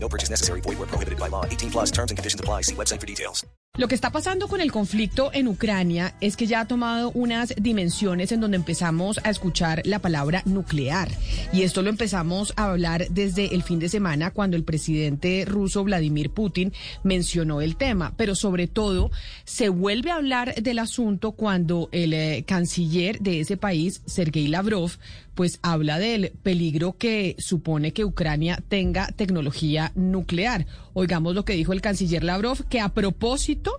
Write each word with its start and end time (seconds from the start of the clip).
No 0.00 0.08
purchase 0.08 0.30
necessary. 0.30 0.60
Void 0.60 0.78
where 0.78 0.86
prohibited 0.86 1.18
by 1.18 1.28
law. 1.28 1.44
18 1.44 1.70
plus 1.70 1.92
and 1.92 2.08
conditions 2.08 2.40
apply. 2.40 2.62
Website 2.76 3.00
for 3.00 3.06
details. 3.06 3.44
Lo 3.78 3.86
que 3.86 3.94
está 3.94 4.10
pasando 4.10 4.48
con 4.48 4.60
el 4.60 4.72
conflicto 4.72 5.30
en 5.32 5.46
Ucrania 5.46 6.16
es 6.20 6.36
que 6.36 6.48
ya 6.48 6.62
ha 6.62 6.66
tomado 6.66 7.12
unas 7.14 7.54
dimensiones 7.56 8.32
en 8.32 8.40
donde 8.40 8.56
empezamos 8.56 9.20
a 9.22 9.30
escuchar 9.30 9.82
la 9.84 10.00
palabra 10.00 10.42
nuclear. 10.46 11.08
Y 11.52 11.62
esto 11.62 11.82
lo 11.82 11.88
empezamos 11.88 12.52
a 12.56 12.72
hablar 12.72 13.06
desde 13.10 13.54
el 13.54 13.62
fin 13.62 13.78
de 13.78 13.88
semana 13.88 14.32
cuando 14.32 14.56
el 14.56 14.64
presidente 14.64 15.44
ruso 15.46 15.84
Vladimir 15.84 16.30
Putin 16.30 16.72
mencionó 17.04 17.60
el 17.60 17.76
tema. 17.76 18.14
Pero 18.16 18.34
sobre 18.34 18.66
todo 18.66 19.12
se 19.44 19.68
vuelve 19.68 20.10
a 20.10 20.16
hablar 20.16 20.56
del 20.56 20.80
asunto 20.80 21.30
cuando 21.30 21.88
el 21.92 22.14
eh, 22.14 22.42
canciller 22.44 23.20
de 23.20 23.38
ese 23.38 23.56
país, 23.56 24.02
Sergei 24.06 24.48
Lavrov, 24.48 24.90
pues 25.38 25.60
habla 25.62 26.00
del 26.00 26.32
peligro 26.42 26.96
que 26.98 27.36
supone 27.38 27.92
que 27.92 28.04
Ucrania 28.04 28.58
tenga 28.68 29.06
tecnología 29.12 29.92
nuclear. 29.94 30.66
Oigamos 30.94 31.32
lo 31.32 31.44
que 31.44 31.52
dijo 31.52 31.72
el 31.72 31.80
canciller 31.80 32.24
Lavrov, 32.24 32.68
que 32.68 32.80
a 32.80 32.88
propósito 32.88 33.70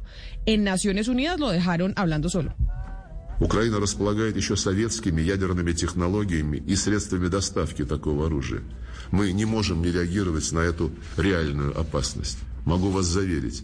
en 0.46 0.64
Naciones 0.64 1.10
Unidas 1.10 1.38
lo 1.38 1.50
dejaron 1.50 1.92
hablando 1.98 2.30
solo. 2.30 2.56
Украина 3.42 3.78
располагает 3.78 4.38
еще 4.38 4.56
советскими 4.56 5.22
ядерными 5.22 5.74
технологиями 5.74 6.64
и 6.66 6.78
средствами 6.78 7.28
доставки 7.28 7.84
такого 7.84 8.28
оружия. 8.28 8.62
Мы 9.12 9.34
не 9.34 9.44
можем 9.44 9.82
не 9.82 9.92
реагировать 9.92 10.50
на 10.54 10.60
эту 10.60 10.92
реальную 11.18 11.78
опасность. 11.78 12.38
Могу 12.64 12.88
вас 12.90 13.06
заверить, 13.06 13.64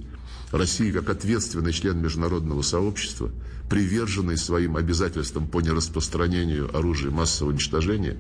Россия, 0.51 0.91
как 0.91 1.09
ответственный 1.11 1.71
член 1.71 2.01
международного 2.01 2.61
сообщества, 2.61 3.31
приверженный 3.70 4.36
своим 4.36 4.76
обязательствам 4.76 5.46
по 5.46 5.60
нераспространению 5.60 6.76
оружия 6.76 7.12
массового 7.12 7.52
уничтожения, 7.52 8.16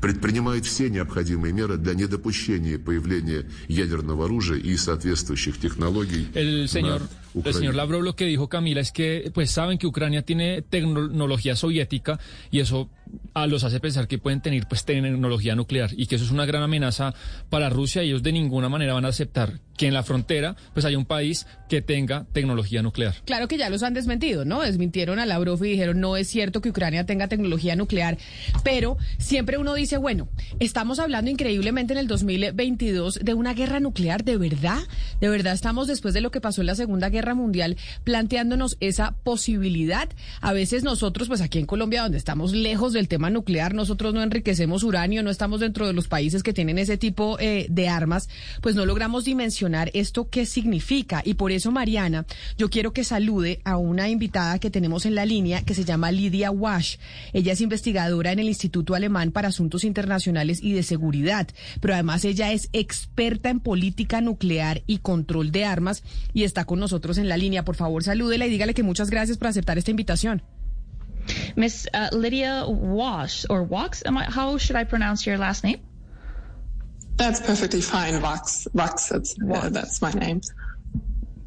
предпринимает 0.00 0.64
все 0.64 0.88
необходимые 0.88 1.52
меры 1.52 1.76
для 1.76 1.94
недопущения 1.94 2.78
появления 2.78 3.44
ядерного 3.68 4.26
оружия 4.26 4.58
и 4.58 4.76
соответствующих 4.76 5.58
технологий. 5.58 6.28
El 6.34 6.68
señor, 6.68 7.02
el 7.34 7.54
señor 7.54 7.74
Lavrov 7.74 8.02
lo 8.02 8.14
que 8.14 8.26
dijo 8.26 8.48
Camila 8.48 8.80
es 8.80 8.92
que 8.92 9.30
pues 9.34 9.50
saben 9.50 9.76
que 9.76 9.86
Ucrania 9.86 10.22
tiene 10.22 10.62
tecnología 10.62 11.56
soviética 11.56 12.20
y 12.50 12.60
eso 12.60 12.88
a 13.34 13.46
los 13.46 13.64
hace 13.64 13.80
pensar 13.80 14.06
que 14.06 14.18
pueden 14.18 14.40
tener 14.40 14.66
pues 14.68 14.84
tecnología 14.84 15.54
nuclear 15.54 15.90
y 15.96 16.06
que 16.06 16.16
eso 16.16 16.24
es 16.24 16.30
una 16.30 16.46
gran 16.46 16.62
amenaza 16.62 17.14
para 17.50 17.68
Rusia 17.70 18.02
y 18.02 18.08
ellos 18.08 18.22
de 18.22 18.32
ninguna 18.32 18.68
manera 18.68 18.94
van 18.94 19.04
a 19.04 19.08
aceptar 19.08 19.60
que 19.76 19.86
en 19.86 19.94
la 19.94 20.02
frontera 20.02 20.56
pues 20.74 20.84
haya 20.84 20.98
un 20.98 21.06
país 21.06 21.46
que 21.68 21.82
tenga 21.82 22.26
tecnología 22.32 22.82
nuclear. 22.82 23.16
Claro 23.24 23.48
que 23.48 23.58
ya 23.58 23.70
los 23.70 23.82
han 23.82 23.94
desmentido, 23.94 24.44
¿no? 24.44 24.62
Desmintieron 24.87 25.19
a 25.19 25.25
Lavrov 25.25 25.61
y 25.65 25.71
dijeron 25.71 25.99
no 25.99 26.15
es 26.15 26.29
cierto 26.29 26.61
que 26.61 26.69
Ucrania 26.69 27.05
tenga 27.05 27.27
tecnología 27.27 27.75
nuclear, 27.75 28.17
pero 28.63 28.97
siempre 29.17 29.57
uno 29.57 29.73
dice, 29.73 29.97
bueno, 29.97 30.29
estamos 30.61 30.99
hablando 30.99 31.29
increíblemente 31.29 31.91
en 31.91 31.99
el 31.99 32.07
2022 32.07 33.19
de 33.21 33.33
una 33.33 33.53
guerra 33.53 33.81
nuclear, 33.81 34.23
¿de 34.23 34.37
verdad? 34.37 34.79
¿De 35.19 35.27
verdad 35.27 35.53
estamos 35.53 35.87
después 35.87 36.13
de 36.13 36.21
lo 36.21 36.31
que 36.31 36.39
pasó 36.39 36.61
en 36.61 36.67
la 36.67 36.75
Segunda 36.75 37.09
Guerra 37.09 37.35
Mundial 37.35 37.75
planteándonos 38.05 38.77
esa 38.79 39.11
posibilidad? 39.25 40.07
A 40.39 40.53
veces 40.53 40.85
nosotros, 40.85 41.27
pues 41.27 41.41
aquí 41.41 41.59
en 41.59 41.65
Colombia, 41.65 42.03
donde 42.03 42.17
estamos 42.17 42.53
lejos 42.53 42.93
del 42.93 43.09
tema 43.09 43.29
nuclear, 43.29 43.73
nosotros 43.73 44.13
no 44.13 44.23
enriquecemos 44.23 44.83
uranio, 44.83 45.21
no 45.21 45.31
estamos 45.31 45.59
dentro 45.59 45.85
de 45.85 45.91
los 45.91 46.07
países 46.07 46.43
que 46.43 46.53
tienen 46.53 46.77
ese 46.77 46.97
tipo 46.97 47.37
eh, 47.41 47.67
de 47.69 47.89
armas, 47.89 48.29
pues 48.61 48.73
no 48.75 48.85
logramos 48.85 49.25
dimensionar 49.25 49.91
esto 49.93 50.29
qué 50.29 50.45
significa. 50.45 51.21
Y 51.25 51.33
por 51.33 51.51
eso, 51.51 51.71
Mariana, 51.71 52.25
yo 52.57 52.69
quiero 52.69 52.93
que 52.93 53.03
salude 53.03 53.59
a 53.65 53.75
una 53.75 54.07
invitada 54.07 54.59
que 54.59 54.76
tenemos 54.77 55.07
en 55.07 55.15
la 55.15 55.25
línea 55.25 55.63
que 55.63 55.73
se 55.73 55.83
llama 55.83 56.11
Lidia 56.11 56.51
Wash. 56.51 56.97
Ella 57.33 57.53
es 57.53 57.61
investigadora 57.61 58.31
en 58.31 58.37
el 58.37 58.47
Instituto 58.47 58.93
Alemán 58.93 59.31
para 59.31 59.47
Asuntos 59.47 59.83
Internacionales 59.83 60.59
y 60.61 60.73
de 60.73 60.83
Seguridad, 60.83 61.47
pero 61.81 61.95
además 61.95 62.23
ella 62.25 62.51
es 62.51 62.69
experta 62.73 63.49
en 63.49 63.59
política 63.59 64.21
nuclear 64.21 64.83
y 64.85 64.99
control 64.99 65.51
de 65.51 65.65
armas 65.65 66.03
y 66.31 66.43
está 66.43 66.65
con 66.65 66.79
nosotros 66.79 67.17
en 67.17 67.27
la 67.27 67.37
línea. 67.37 67.65
Por 67.65 67.75
favor, 67.75 68.03
salúdela 68.03 68.45
y 68.45 68.51
dígale 68.51 68.75
que 68.75 68.83
muchas 68.83 69.09
gracias 69.09 69.39
por 69.39 69.47
aceptar 69.47 69.79
esta 69.79 69.89
invitación. 69.89 70.43
Miss 71.55 71.87
uh, 71.95 72.15
Lydia 72.15 72.65
Wash 72.67 73.45
or 73.49 73.63
Wax. 73.63 74.03
Am 74.05 74.15
I, 74.15 74.25
how 74.25 74.59
should 74.59 74.79
I 74.79 74.85
pronounce 74.85 75.25
your 75.25 75.39
last 75.39 75.63
name? 75.63 75.79
That's 77.15 77.41
perfectly 77.41 77.81
fine. 77.81 78.21
Wax. 78.21 78.67
Wax. 78.75 79.09
That's, 79.09 79.35
uh, 79.41 79.69
that's 79.69 80.03
my 80.03 80.11
name. 80.11 80.41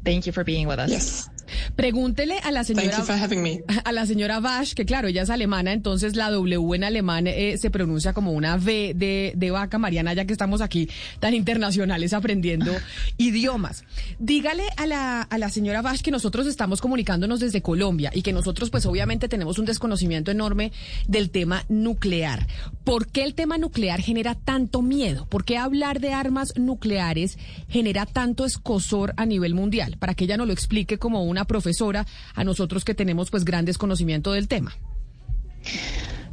Thank 0.03 0.25
you 0.25 0.33
for 0.33 0.43
being 0.43 0.67
with 0.67 0.79
us. 0.79 0.91
Yes. 0.91 1.29
Pregúntele 1.75 2.39
a 2.39 2.51
la 2.51 2.63
señora 2.63 2.97
a 3.85 3.91
la 3.91 4.05
señora 4.05 4.39
Bash, 4.39 4.73
que 4.73 4.85
claro, 4.85 5.07
ella 5.07 5.23
es 5.23 5.29
alemana, 5.29 5.73
entonces 5.73 6.15
la 6.15 6.29
W 6.29 6.75
en 6.75 6.83
alemán 6.83 7.27
eh, 7.27 7.57
se 7.57 7.69
pronuncia 7.69 8.13
como 8.13 8.31
una 8.31 8.55
V 8.55 8.93
de, 8.95 9.33
de 9.35 9.51
vaca, 9.51 9.77
Mariana, 9.77 10.13
ya 10.13 10.25
que 10.25 10.33
estamos 10.33 10.61
aquí 10.61 10.89
tan 11.19 11.33
internacionales 11.33 12.13
aprendiendo 12.13 12.71
idiomas. 13.17 13.83
Dígale 14.19 14.63
a 14.77 14.85
la, 14.85 15.21
a 15.21 15.37
la 15.37 15.49
señora 15.49 15.81
Bash 15.81 16.01
que 16.01 16.11
nosotros 16.11 16.47
estamos 16.47 16.81
comunicándonos 16.81 17.39
desde 17.39 17.61
Colombia 17.61 18.11
y 18.13 18.21
que 18.21 18.33
nosotros 18.33 18.69
pues 18.69 18.85
obviamente 18.85 19.27
tenemos 19.27 19.59
un 19.59 19.65
desconocimiento 19.65 20.31
enorme 20.31 20.71
del 21.07 21.29
tema 21.29 21.65
nuclear. 21.69 22.47
¿Por 22.83 23.07
qué 23.07 23.23
el 23.23 23.33
tema 23.33 23.57
nuclear 23.57 24.01
genera 24.01 24.35
tanto 24.35 24.81
miedo? 24.81 25.25
¿Por 25.27 25.45
qué 25.45 25.57
hablar 25.57 25.99
de 25.99 26.13
armas 26.13 26.53
nucleares 26.57 27.37
genera 27.69 28.05
tanto 28.05 28.45
escosor 28.45 29.13
a 29.17 29.25
nivel 29.25 29.53
mundial? 29.53 29.97
Para 29.97 30.13
que 30.13 30.25
ella 30.25 30.37
nos 30.37 30.47
lo 30.47 30.53
explique 30.53 30.97
como 30.97 31.23
una 31.23 31.40
profesora 31.45 32.05
a 32.35 32.43
nosotros 32.43 32.83
que 32.83 32.93
tenemos 32.93 33.29
pues 33.29 33.45
grandes 33.45 33.77
conocimiento 33.77 34.33
del 34.33 34.47
tema. 34.47 34.73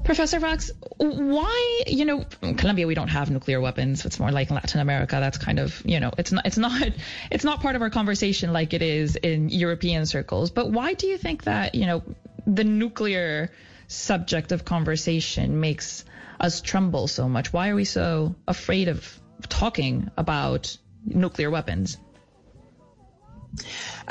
Professor 0.08 0.40
Fox, 0.40 0.72
why, 0.96 1.82
you 1.86 2.06
know, 2.06 2.24
Colombia 2.56 2.86
we 2.86 2.94
don't 2.94 3.08
have 3.08 3.30
nuclear 3.30 3.60
weapons. 3.60 4.06
It's 4.06 4.18
more 4.18 4.32
like 4.32 4.50
Latin 4.50 4.80
America. 4.80 5.16
That's 5.20 5.36
kind 5.36 5.58
of, 5.58 5.82
you 5.84 6.00
know, 6.00 6.10
it's 6.16 6.32
not, 6.32 6.46
it's 6.46 6.56
not, 6.56 6.88
it's 7.30 7.44
not 7.44 7.60
part 7.60 7.76
of 7.76 7.82
our 7.82 7.90
conversation 7.90 8.50
like 8.50 8.72
it 8.72 8.80
is 8.80 9.16
in 9.16 9.50
European 9.50 10.06
circles. 10.06 10.50
But 10.50 10.70
why 10.70 10.94
do 10.94 11.06
you 11.08 11.18
think 11.18 11.44
that, 11.44 11.74
you 11.74 11.84
know, 11.84 12.02
the 12.46 12.64
nuclear 12.64 13.52
subject 13.86 14.52
of 14.52 14.64
conversation 14.64 15.60
makes 15.60 16.06
us 16.40 16.62
tremble 16.62 17.06
so 17.06 17.28
much? 17.28 17.52
Why 17.52 17.68
are 17.68 17.74
we 17.74 17.84
so 17.84 18.34
afraid 18.46 18.88
of 18.88 19.20
talking 19.50 20.10
about 20.16 20.74
nuclear 21.04 21.50
weapons? 21.50 21.98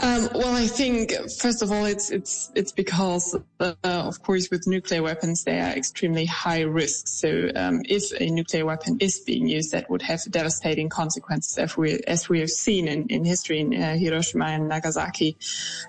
Um, 0.03 0.29
well, 0.35 0.53
I 0.53 0.67
think 0.67 1.13
first 1.39 1.63
of 1.63 1.71
all, 1.71 1.85
it's 1.85 2.11
it's 2.11 2.51
it's 2.55 2.71
because, 2.71 3.35
uh, 3.59 3.73
of 3.83 4.21
course, 4.21 4.49
with 4.51 4.67
nuclear 4.67 5.01
weapons, 5.01 5.43
they 5.43 5.59
are 5.59 5.71
extremely 5.71 6.25
high 6.25 6.61
risk. 6.61 7.07
So, 7.07 7.49
um, 7.55 7.81
if 7.85 8.11
a 8.19 8.29
nuclear 8.29 8.65
weapon 8.65 8.97
is 8.99 9.19
being 9.19 9.47
used, 9.47 9.71
that 9.71 9.89
would 9.89 10.03
have 10.03 10.21
devastating 10.29 10.89
consequences, 10.89 11.57
as 11.57 11.75
we 11.77 11.99
as 12.07 12.29
we 12.29 12.39
have 12.41 12.49
seen 12.49 12.87
in, 12.87 13.07
in 13.07 13.25
history 13.25 13.59
in 13.59 13.73
uh, 13.73 13.95
Hiroshima 13.95 14.45
and 14.45 14.69
Nagasaki. 14.69 15.37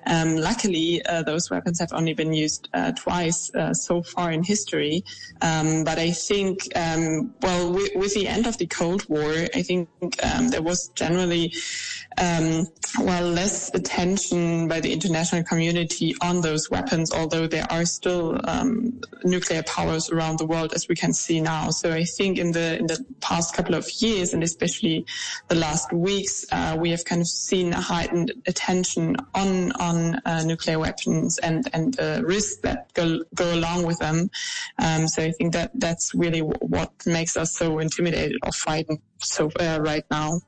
Um, 0.07 0.37
luckily, 0.37 1.05
uh, 1.05 1.23
those 1.23 1.51
weapons 1.51 1.79
have 1.81 1.93
only 1.93 2.15
been 2.15 2.33
used 2.33 2.69
uh, 2.73 2.93
twice 2.93 3.55
uh, 3.55 3.75
so 3.75 4.03
far 4.03 4.33
in 4.33 4.43
history. 4.43 5.05
Um, 5.43 5.85
but 5.85 5.99
I 5.99 6.13
think, 6.13 6.69
um, 6.77 7.35
well, 7.43 7.73
with, 7.73 7.91
with, 7.95 8.15
the 8.15 8.27
end 8.27 8.47
of 8.47 8.57
the 8.59 8.67
Cold 8.67 9.09
War, 9.09 9.33
I 9.55 9.63
think 9.63 9.89
um, 10.25 10.49
there 10.49 10.63
was 10.63 10.89
generally, 10.95 11.53
well, 13.01 13.29
less 13.31 13.73
attention 13.75 14.67
by 14.67 14.81
the 14.81 14.93
international 14.93 15.45
community 15.45 16.15
on 16.21 16.41
those 16.41 16.69
weapons, 16.71 17.13
although 17.13 17.47
there 17.47 17.67
are 17.71 17.85
still 17.85 18.41
um, 18.45 19.01
nuclear 19.25 19.63
powers 19.65 20.11
around 20.11 20.39
the 20.39 20.47
world, 20.47 20.73
as 20.75 20.89
we 20.89 20.95
can 20.95 21.13
see 21.13 21.41
now. 21.41 21.71
So 21.71 21.93
I 21.93 22.05
think 22.05 22.39
in 22.39 22.53
the 22.53 22.79
in 22.79 22.87
the 22.87 23.05
past 23.21 23.55
couple 23.55 23.75
of 23.75 23.89
years, 24.01 24.33
and 24.33 24.43
especially 24.43 25.07
the 25.49 25.55
last 25.55 25.93
weeks, 25.93 26.45
uh, 26.51 26.77
we 26.79 26.91
have 26.91 27.05
kind 27.05 27.21
of 27.21 27.29
seen 27.29 27.73
a 27.73 27.81
heightened 27.81 28.33
attention 28.47 29.17
on 29.35 29.73
on 29.73 30.21
uh, 30.25 30.43
nuclear 30.45 30.79
weapons 30.79 31.39
and 31.39 31.69
and 31.73 31.95
the 31.95 32.23
risks 32.25 32.57
that 32.63 32.93
go 32.95 33.23
go 33.35 33.55
along 33.55 33.85
with 33.85 33.99
them. 33.99 34.31
Um, 34.79 35.07
so 35.07 35.23
I 35.23 35.31
think 35.33 35.53
that 35.53 35.71
that's 35.75 36.15
really 36.15 36.41
what 36.41 36.93
makes 37.07 37.37
us 37.37 37.55
so 37.55 37.79
intimidated 37.79 38.39
or 38.43 38.53
frightened 38.53 39.01
so 39.19 39.51
uh, 39.61 39.79
right 39.81 40.05
now. 40.11 40.41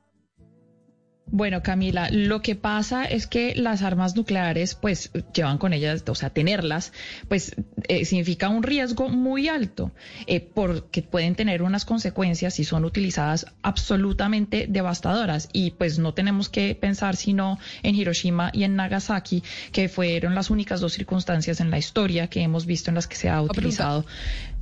Bueno, 1.33 1.63
Camila, 1.63 2.09
lo 2.11 2.41
que 2.41 2.55
pasa 2.55 3.05
es 3.05 3.25
que 3.25 3.55
las 3.55 3.83
armas 3.83 4.17
nucleares, 4.17 4.75
pues, 4.75 5.11
llevan 5.33 5.57
con 5.57 5.71
ellas, 5.71 6.03
o 6.07 6.13
sea, 6.13 6.29
tenerlas, 6.29 6.91
pues, 7.29 7.55
eh, 7.87 8.03
significa 8.03 8.49
un 8.49 8.63
riesgo 8.63 9.07
muy 9.07 9.47
alto, 9.47 9.91
eh, 10.27 10.41
porque 10.41 11.01
pueden 11.01 11.35
tener 11.35 11.61
unas 11.61 11.85
consecuencias 11.85 12.55
si 12.55 12.65
son 12.65 12.83
utilizadas 12.83 13.45
absolutamente 13.61 14.67
devastadoras. 14.67 15.47
Y 15.53 15.71
pues 15.71 15.99
no 15.99 16.13
tenemos 16.13 16.49
que 16.49 16.75
pensar 16.75 17.15
sino 17.15 17.59
en 17.81 17.95
Hiroshima 17.95 18.51
y 18.53 18.65
en 18.65 18.75
Nagasaki, 18.75 19.41
que 19.71 19.87
fueron 19.87 20.35
las 20.35 20.49
únicas 20.49 20.81
dos 20.81 20.91
circunstancias 20.91 21.61
en 21.61 21.71
la 21.71 21.77
historia 21.77 22.27
que 22.27 22.41
hemos 22.41 22.65
visto 22.65 22.91
en 22.91 22.95
las 22.95 23.07
que 23.07 23.15
se 23.15 23.29
ha 23.29 23.41
utilizado 23.41 24.05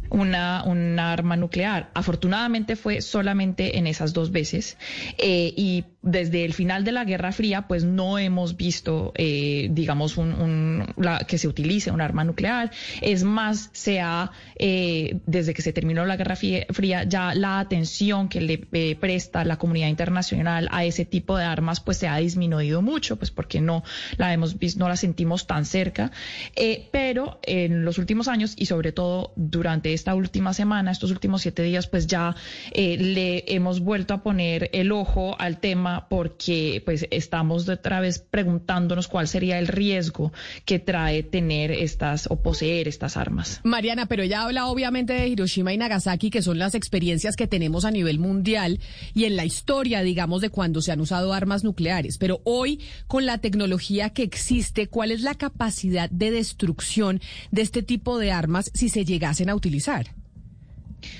una, 0.09 0.63
una 0.65 1.11
arma 1.11 1.35
nuclear. 1.35 1.89
Afortunadamente 1.93 2.75
fue 2.75 3.01
solamente 3.01 3.77
en 3.77 3.87
esas 3.87 4.13
dos 4.13 4.31
veces 4.31 4.77
eh, 5.17 5.53
y 5.55 5.85
desde 6.01 6.45
el 6.45 6.53
final 6.53 6.85
de 6.85 6.93
la 6.93 7.03
Guerra 7.03 7.31
Fría 7.31 7.67
pues 7.67 7.83
no 7.83 8.17
hemos 8.17 8.55
visto 8.55 9.11
eh, 9.15 9.67
digamos 9.71 10.17
un, 10.17 10.85
la, 10.97 11.19
que 11.19 11.37
se 11.37 11.47
utilice 11.47 11.91
un 11.91 12.01
arma 12.01 12.23
nuclear. 12.23 12.71
Es 13.01 13.23
más, 13.23 13.69
se 13.73 13.99
ha 13.99 14.31
eh, 14.55 15.19
desde 15.25 15.53
que 15.53 15.61
se 15.61 15.73
terminó 15.73 16.05
la 16.05 16.15
Guerra 16.15 16.35
Fría 16.35 17.03
ya 17.03 17.33
la 17.35 17.59
atención 17.59 18.29
que 18.29 18.41
le 18.41 18.67
eh, 18.71 18.95
presta 18.99 19.43
la 19.43 19.57
comunidad 19.57 19.87
internacional 19.87 20.69
a 20.71 20.85
ese 20.85 21.05
tipo 21.05 21.37
de 21.37 21.43
armas 21.43 21.79
pues 21.79 21.97
se 21.97 22.07
ha 22.07 22.17
disminuido 22.17 22.81
mucho 22.81 23.17
pues 23.17 23.31
porque 23.31 23.61
no 23.61 23.83
la 24.17 24.33
hemos 24.33 24.57
visto, 24.57 24.79
no 24.79 24.87
la 24.87 24.95
sentimos 24.95 25.47
tan 25.47 25.65
cerca. 25.65 26.11
Eh, 26.55 26.87
pero 26.91 27.39
en 27.43 27.83
los 27.83 27.97
últimos 27.97 28.27
años 28.27 28.53
y 28.55 28.65
sobre 28.67 28.91
todo 28.91 29.33
durante 29.35 29.93
esta 29.99 30.15
última 30.15 30.53
semana, 30.53 30.91
estos 30.91 31.11
últimos 31.11 31.41
siete 31.41 31.61
días, 31.61 31.87
pues 31.87 32.07
ya 32.07 32.35
eh, 32.71 32.97
le 32.97 33.43
hemos 33.53 33.81
vuelto 33.81 34.13
a 34.13 34.23
poner 34.23 34.69
el 34.73 34.91
ojo 34.91 35.35
al 35.39 35.59
tema 35.59 36.07
porque 36.09 36.81
pues 36.85 37.05
estamos 37.11 37.65
de 37.65 37.73
otra 37.73 37.99
vez 37.99 38.19
preguntándonos 38.19 39.07
cuál 39.07 39.27
sería 39.27 39.59
el 39.59 39.67
riesgo 39.67 40.31
que 40.65 40.79
trae 40.79 41.23
tener 41.23 41.71
estas 41.71 42.27
o 42.29 42.41
poseer 42.41 42.87
estas 42.87 43.17
armas. 43.17 43.59
Mariana, 43.63 44.05
pero 44.05 44.23
ella 44.23 44.43
habla 44.43 44.67
obviamente 44.67 45.13
de 45.13 45.27
Hiroshima 45.27 45.73
y 45.73 45.77
Nagasaki, 45.77 46.29
que 46.29 46.41
son 46.41 46.57
las 46.59 46.75
experiencias 46.75 47.35
que 47.35 47.47
tenemos 47.47 47.83
a 47.83 47.91
nivel 47.91 48.19
mundial 48.19 48.79
y 49.13 49.25
en 49.25 49.35
la 49.35 49.45
historia, 49.45 50.01
digamos, 50.01 50.41
de 50.41 50.49
cuando 50.49 50.81
se 50.81 50.93
han 50.93 51.01
usado 51.01 51.33
armas 51.33 51.63
nucleares. 51.63 52.17
Pero 52.17 52.41
hoy, 52.45 52.79
con 53.07 53.25
la 53.25 53.39
tecnología 53.39 54.11
que 54.11 54.23
existe, 54.23 54.87
¿cuál 54.87 55.11
es 55.11 55.21
la 55.21 55.35
capacidad 55.35 56.09
de 56.09 56.31
destrucción 56.31 57.19
de 57.51 57.63
este 57.63 57.83
tipo 57.83 58.17
de 58.17 58.31
armas 58.31 58.71
si 58.73 58.87
se 58.87 59.03
llegasen 59.03 59.49
a 59.49 59.55
utilizar? 59.55 59.88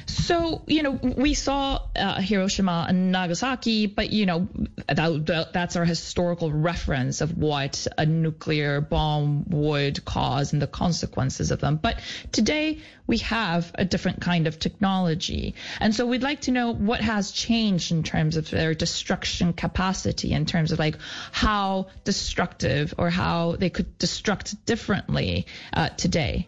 So, 0.06 0.64
you 0.68 0.84
know, 0.84 0.92
we 0.92 1.34
saw 1.34 1.82
uh, 1.96 2.20
Hiroshima 2.20 2.86
and 2.90 3.12
Nagasaki, 3.12 3.88
but, 3.88 4.12
you 4.12 4.26
know, 4.26 4.48
that, 4.88 5.50
that's 5.54 5.76
our 5.76 5.86
historical 5.86 6.52
reference 6.52 7.22
of 7.22 7.38
what 7.38 7.88
a 7.98 8.06
nuclear 8.06 8.82
bomb 8.82 9.46
would 9.50 10.04
cause 10.06 10.52
and 10.54 10.62
the 10.62 10.68
consequences 10.68 11.52
of 11.52 11.60
them. 11.60 11.78
But 11.78 12.00
today 12.32 12.80
we 13.08 13.20
have 13.20 13.72
a 13.76 13.86
different 13.86 14.22
kind 14.22 14.48
of 14.48 14.60
technology. 14.60 15.56
And 15.80 15.96
so 15.96 16.06
we'd 16.06 16.24
like 16.24 16.42
to 16.42 16.52
know 16.52 16.74
what 16.74 17.02
has 17.02 17.32
changed 17.32 17.92
in 17.92 18.04
terms 18.04 18.36
of 18.36 18.50
their 18.50 18.74
destruction 18.74 19.54
capacity, 19.54 20.34
in 20.34 20.46
terms 20.46 20.72
of 20.72 20.80
like 20.80 20.98
how 21.32 21.88
destructive 22.04 22.94
or 22.98 23.10
how 23.10 23.56
they 23.56 23.70
could 23.70 23.98
destruct 23.98 24.58
differently 24.66 25.48
uh, 25.74 25.90
today. 25.90 26.48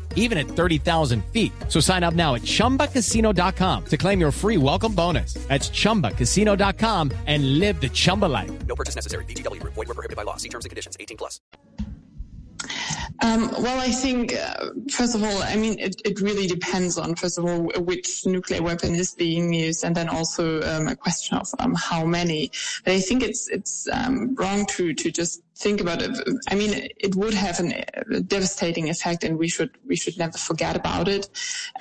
even 0.15 0.39
at 0.39 0.47
30,000 0.47 1.23
feet. 1.25 1.51
So 1.67 1.79
sign 1.79 2.03
up 2.03 2.15
now 2.15 2.33
at 2.33 2.41
chumbacasino.com 2.41 3.85
to 3.85 3.97
claim 3.97 4.19
your 4.19 4.31
free 4.31 4.57
welcome 4.57 4.95
bonus. 4.95 5.35
That's 5.47 5.69
chumbacasino.com 5.69 7.11
and 7.27 7.59
live 7.59 7.79
the 7.79 7.89
Chumba 7.89 8.25
life. 8.25 8.51
No 8.65 8.75
purchase 8.75 8.95
necessary. 8.95 9.25
VGW. 9.25 9.61
Void 9.63 9.75
were 9.75 9.85
prohibited 9.85 10.17
by 10.17 10.23
law. 10.23 10.37
See 10.37 10.49
terms 10.49 10.65
and 10.65 10.69
conditions. 10.69 10.97
18 10.99 11.17
plus. 11.17 11.39
Um, 13.23 13.51
well, 13.59 13.79
I 13.79 13.91
think, 13.91 14.33
uh, 14.33 14.69
first 14.91 15.13
of 15.13 15.23
all, 15.23 15.43
I 15.43 15.55
mean, 15.55 15.77
it, 15.79 16.01
it 16.05 16.19
really 16.21 16.47
depends 16.47 16.97
on, 16.97 17.15
first 17.15 17.37
of 17.37 17.45
all, 17.45 17.71
which 17.83 18.25
nuclear 18.25 18.63
weapon 18.63 18.95
is 18.95 19.13
being 19.13 19.53
used, 19.53 19.83
and 19.83 19.95
then 19.95 20.09
also 20.09 20.61
um, 20.63 20.87
a 20.87 20.95
question 20.95 21.37
of 21.37 21.47
um, 21.59 21.75
how 21.75 22.03
many. 22.03 22.51
But 22.83 22.93
I 22.93 22.99
think 22.99 23.21
it's 23.21 23.47
it's 23.49 23.87
um, 23.91 24.35
wrong 24.35 24.65
to 24.77 24.93
to 24.93 25.11
just 25.11 25.43
think 25.61 25.81
about 25.81 26.01
it. 26.01 26.11
I 26.49 26.55
mean, 26.55 26.89
it 26.97 27.15
would 27.15 27.33
have 27.33 27.59
an, 27.59 27.73
a 28.11 28.21
devastating 28.21 28.89
effect, 28.89 29.23
and 29.23 29.37
we 29.37 29.47
should 29.47 29.71
we 29.87 29.95
should 29.95 30.17
never 30.17 30.37
forget 30.37 30.75
about 30.75 31.07
it. 31.07 31.29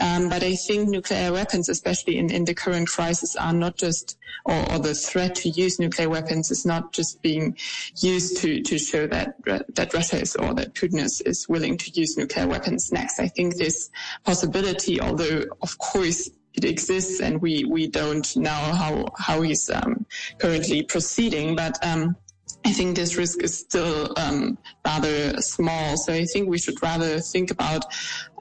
Um, 0.00 0.28
but 0.28 0.42
I 0.42 0.54
think 0.56 0.88
nuclear 0.88 1.32
weapons, 1.32 1.68
especially 1.68 2.18
in, 2.18 2.30
in 2.30 2.44
the 2.44 2.54
current 2.54 2.88
crisis, 2.88 3.36
are 3.36 3.52
not 3.52 3.76
just 3.76 4.18
or, 4.44 4.72
or, 4.72 4.78
the 4.78 4.94
threat 4.94 5.34
to 5.36 5.48
use 5.50 5.78
nuclear 5.78 6.08
weapons 6.08 6.50
is 6.50 6.64
not 6.64 6.92
just 6.92 7.22
being 7.22 7.56
used 8.00 8.38
to 8.38 8.62
to 8.62 8.78
show 8.78 9.06
that 9.06 9.34
that 9.74 9.94
Russia 9.94 10.20
is 10.20 10.36
or 10.36 10.54
that 10.54 10.74
Putin 10.74 11.00
is, 11.00 11.20
is 11.22 11.48
willing 11.48 11.76
to 11.78 11.90
use 11.92 12.16
nuclear 12.16 12.46
weapons 12.46 12.92
next. 12.92 13.18
I 13.18 13.28
think 13.28 13.56
this 13.56 13.90
possibility, 14.24 15.00
although 15.00 15.44
of 15.62 15.78
course 15.78 16.30
it 16.54 16.64
exists 16.64 17.20
and 17.20 17.40
we, 17.40 17.64
we 17.64 17.86
don't 17.86 18.36
know 18.36 18.50
how, 18.50 19.06
how 19.16 19.40
he's 19.40 19.70
um, 19.70 20.04
currently 20.38 20.82
proceeding, 20.82 21.54
but 21.54 21.78
um, 21.86 22.16
I 22.64 22.72
think 22.72 22.96
this 22.96 23.16
risk 23.16 23.42
is 23.42 23.58
still 23.58 24.12
um, 24.16 24.58
rather 24.84 25.40
small. 25.40 25.96
So 25.96 26.12
I 26.12 26.24
think 26.24 26.48
we 26.48 26.58
should 26.58 26.82
rather 26.82 27.20
think 27.20 27.50
about 27.50 27.84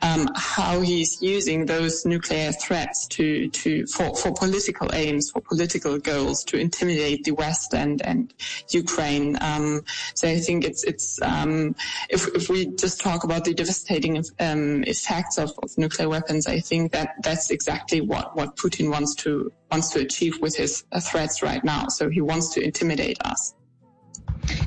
um, 0.01 0.29
how 0.35 0.81
he's 0.81 1.21
using 1.21 1.65
those 1.65 2.06
nuclear 2.06 2.51
threats 2.51 3.07
to 3.07 3.50
to 3.50 3.85
for, 3.88 4.15
for 4.15 4.33
political 4.33 4.89
aims, 4.94 5.29
for 5.31 5.41
political 5.41 5.97
goals, 5.97 6.44
to 6.45 6.57
intimidate 6.57 7.23
the 7.23 7.31
West 7.31 7.73
and 7.73 8.01
and 8.03 8.33
Ukraine. 8.69 9.38
Um, 9.41 9.81
so 10.15 10.27
I 10.27 10.39
think 10.39 10.63
it's 10.63 10.83
it's 10.83 11.21
um, 11.21 11.75
if 12.09 12.27
if 12.35 12.50
we 12.50 12.67
just 12.75 13.01
talk 13.01 13.23
about 13.23 13.45
the 13.45 13.53
devastating 13.53 14.23
um, 14.39 14.83
effects 14.83 15.38
of, 15.38 15.51
of 15.63 15.77
nuclear 15.77 16.09
weapons, 16.09 16.47
I 16.47 16.59
think 16.59 16.91
that 16.94 17.15
that's 17.23 17.50
exactly 17.50 18.01
what 18.01 18.35
what 18.35 18.55
Putin 18.55 18.89
wants 18.89 19.15
to 19.15 19.51
wants 19.71 19.89
to 19.89 20.00
achieve 20.00 20.39
with 20.41 20.55
his 20.55 20.83
uh, 20.91 21.00
threats 21.00 21.41
right 21.41 21.63
now. 21.63 21.88
So 21.88 22.09
he 22.09 22.21
wants 22.21 22.50
to 22.53 22.63
intimidate 22.63 23.17
us. 23.25 23.53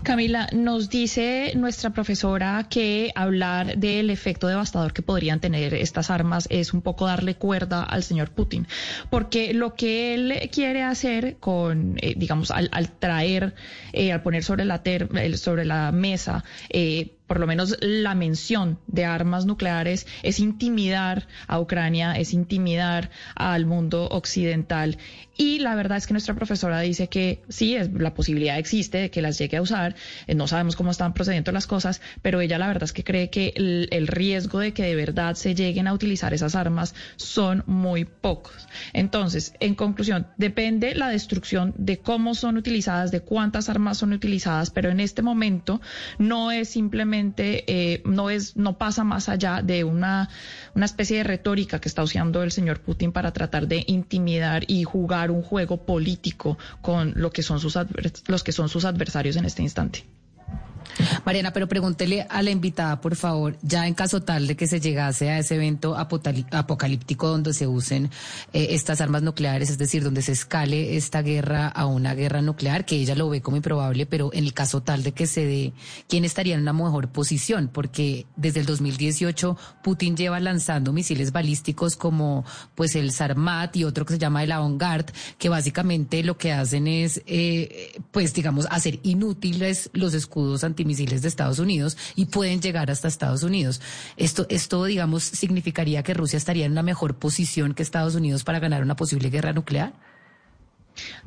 Camila, 0.03 0.49
nos 0.53 0.89
dice 0.89 1.53
nuestra 1.57 1.91
profesora 1.91 2.67
que 2.69 3.13
hablar 3.15 3.77
del 3.77 4.11
efecto 4.11 4.49
devastador 4.49 4.93
que 4.93 5.03
podrían 5.03 5.41
tener 5.41 5.75
estas 5.75 6.11
armas 6.11 6.47
es 6.51 6.75
un 6.75 6.83
poco 6.83 7.07
darle 7.07 7.37
cuerda 7.37 7.83
al 7.83 8.03
señor 8.03 8.31
Putin, 8.31 8.67
porque 9.11 9.55
lo 9.55 9.75
que 9.75 10.15
él 10.15 10.51
quiere 10.53 10.83
hacer 10.83 11.37
con, 11.39 11.99
eh, 12.01 12.15
digamos, 12.17 12.51
al, 12.51 12.69
traer, 12.99 13.55
eh, 13.93 14.13
al 14.13 14.23
poner 14.23 14.43
sobre 14.43 14.65
la, 14.65 14.83
sobre 15.37 15.65
la 15.65 15.93
mesa, 15.93 16.45
eh, 16.69 17.13
por 17.33 17.41
lo 17.41 17.47
menos 17.47 17.79
la 17.81 18.15
mención 18.15 18.79
de 18.89 19.07
armas 19.07 19.47
nucleares 19.47 20.07
es 20.23 20.39
intimidar 20.39 21.29
a 21.47 21.61
Ucrania, 21.61 22.13
es 22.13 22.35
intimidar 22.35 23.09
al 23.35 23.65
mundo 23.65 24.07
occidental. 24.11 24.99
Y 25.35 25.61
la 25.61 25.75
verdad 25.75 25.97
es 25.97 26.07
que 26.07 26.13
nuestra 26.13 26.35
profesora 26.35 26.81
dice 26.81 27.09
que 27.09 27.43
sí, 27.49 27.75
es, 27.75 27.91
la 27.91 28.13
posibilidad 28.13 28.59
existe 28.59 28.99
de 28.99 29.11
que 29.11 29.23
las 29.23 29.39
llegue 29.39 29.57
a 29.57 29.63
usar. 29.63 29.95
Eh, 30.27 30.35
no 30.35 30.47
sabemos 30.47 30.77
cómo 30.77 30.91
están 30.91 31.15
procediendo 31.15 31.53
las 31.53 31.67
cosas, 31.67 32.03
pero 32.21 32.43
ella 32.43 32.59
la 32.59 32.67
verdad 32.67 32.83
es 32.83 32.93
que 32.93 33.03
cree 33.03 33.31
que 33.31 33.55
el, 33.57 33.89
el 33.93 34.09
riesgo 34.09 34.59
de 34.59 34.75
que 34.75 34.83
de 34.83 34.95
verdad 34.95 35.35
se 35.35 35.55
lleguen 35.55 35.87
a 35.87 35.95
utilizar 35.95 36.35
esas 36.35 36.55
armas 36.55 36.95
son 37.17 37.63
muy 37.67 38.05
pocos. 38.05 38.69
Entonces, 38.93 39.55
en 39.59 39.75
conclusión, 39.75 40.27
depende 40.37 40.95
la 40.95 41.09
destrucción 41.09 41.73
de 41.79 41.99
cómo 41.99 42.35
son 42.35 42.59
utilizadas, 42.59 43.11
de 43.11 43.21
cuántas 43.21 43.71
armas 43.71 43.97
son 43.97 44.13
utilizadas, 44.13 44.71
pero 44.71 44.91
en 44.91 45.01
este 45.01 45.23
momento 45.23 45.81
no 46.19 46.51
es 46.51 46.69
simplemente 46.69 47.22
eh, 47.67 48.03
no 48.05 48.31
es, 48.31 48.57
no 48.57 48.79
pasa 48.79 49.05
más 49.05 49.29
allá 49.29 49.63
de 49.63 49.85
una, 49.85 50.29
una 50.75 50.87
especie 50.87 51.19
de 51.19 51.25
retórica 51.25 51.81
que 51.81 51.89
está 51.89 52.03
usando 52.03 52.43
el 52.43 52.53
señor 52.53 52.81
Putin 52.81 53.13
para 53.13 53.33
tratar 53.33 53.69
de 53.69 53.85
intimidar 53.87 54.65
y 54.67 54.85
jugar 54.85 55.31
un 55.31 55.43
juego 55.43 55.85
político 55.85 56.59
con 56.81 57.13
lo 57.17 57.31
que 57.31 57.43
son 57.43 57.61
sus 57.61 57.79
los 58.27 58.43
que 58.43 58.53
son 58.53 58.69
sus 58.69 58.85
adversarios 58.85 59.37
en 59.37 59.45
este 59.45 59.63
instante. 59.63 60.05
Mariana, 61.25 61.53
pero 61.53 61.69
pregúntele 61.69 62.27
a 62.29 62.43
la 62.43 62.51
invitada, 62.51 63.01
por 63.01 63.17
favor, 63.17 63.57
ya 63.63 63.87
en 63.87 63.95
caso 63.95 64.23
tal 64.23 64.47
de 64.47 64.57
que 64.57 64.67
se 64.67 64.81
llegase 64.81 65.31
a 65.31 65.39
ese 65.39 65.57
evento 65.57 65.97
apocalíptico 65.97 67.29
donde 67.29 67.55
se 67.55 67.67
usen 67.67 68.11
eh, 68.53 68.69
estas 68.71 69.01
armas 69.01 69.23
nucleares, 69.23 69.71
es 69.71 69.79
decir, 69.79 70.03
donde 70.03 70.23
se 70.23 70.33
escale 70.33 70.97
esta 70.97 71.23
guerra 71.23 71.69
a 71.69 71.87
una 71.87 72.15
guerra 72.15 72.43
nuclear, 72.43 72.85
que 72.85 72.97
ella 72.97 73.15
lo 73.15 73.29
ve 73.29 73.41
como 73.41 73.57
improbable, 73.57 74.07
pero 74.07 74.31
en 74.33 74.45
el 74.45 74.53
caso 74.53 74.83
tal 74.83 75.03
de 75.03 75.13
que 75.13 75.27
se 75.27 75.47
dé, 75.47 75.73
¿quién 76.09 76.25
estaría 76.25 76.55
en 76.55 76.63
una 76.63 76.73
mejor 76.73 77.09
posición? 77.09 77.71
Porque 77.73 78.27
desde 78.37 78.61
el 78.61 78.67
2018 78.67 79.57
Putin 79.83 80.17
lleva 80.17 80.41
lanzando 80.41 80.93
misiles 80.93 81.33
balísticos 81.33 81.97
como 81.97 82.45
pues 82.75 82.95
el 82.97 83.13
Sarmat 83.13 83.77
y 83.77 83.85
otro 83.85 84.05
que 84.05 84.15
se 84.15 84.19
llama 84.19 84.43
el 84.43 84.53
Avangard, 84.53 85.07
que 85.39 85.49
básicamente 85.49 86.23
lo 86.23 86.37
que 86.37 86.53
hacen 86.53 86.87
es, 86.87 87.23
eh, 87.27 87.93
pues 88.11 88.35
digamos, 88.35 88.67
hacer 88.71 89.01
inútiles 89.03 89.91
los 89.93 90.15
escudos 90.15 90.65
anti 90.65 90.82
misiles 90.85 91.23
de 91.23 91.29
Estados 91.29 91.59
Unidos 91.59 91.97
y 92.15 92.27
pueden 92.27 92.61
llegar 92.61 92.91
hasta 92.91 93.09
Estados 93.09 93.43
Unidos. 93.43 93.81
Esto, 94.17 94.47
esto, 94.49 94.85
digamos, 94.85 95.23
significaría 95.23 96.03
que 96.03 96.15
Rusia 96.15 96.37
estaría 96.37 96.67
en 96.67 96.73
una 96.73 96.83
mejor 96.83 97.15
posición 97.15 97.75
que 97.75 97.83
Estados 97.83 98.15
Unidos 98.15 98.45
para 98.45 98.59
ganar 98.59 98.83
una 98.83 98.97
posible 98.97 99.31
guerra 99.31 99.53
nuclear. 99.53 99.93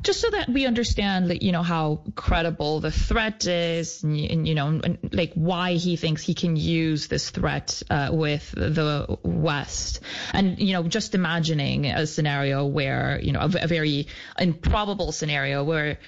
Just 0.02 0.20
so 0.20 0.30
that 0.30 0.48
we 0.48 0.66
understand, 0.66 1.42
you 1.42 1.52
know, 1.52 1.62
how 1.62 2.02
credible 2.14 2.80
the 2.80 2.90
threat 2.90 3.46
is, 3.46 4.02
and, 4.02 4.46
you 4.46 4.54
know, 4.54 4.68
and, 4.68 4.98
like 5.12 5.32
why 5.34 5.74
he 5.74 5.96
thinks 5.96 6.22
he 6.22 6.34
can 6.34 6.56
use 6.56 7.08
this 7.08 7.30
threat 7.30 7.82
uh, 7.90 8.10
with 8.12 8.50
the 8.52 9.18
West, 9.22 10.00
and 10.32 10.58
you 10.58 10.72
know, 10.72 10.84
just 10.84 11.14
imagining 11.14 11.86
a 11.86 12.06
scenario 12.06 12.66
where, 12.66 13.18
you 13.20 13.32
know, 13.32 13.40
a, 13.40 13.50
a, 13.62 13.66
very 13.66 14.06
improbable 14.38 15.12
scenario 15.12 15.64
where 15.64 15.98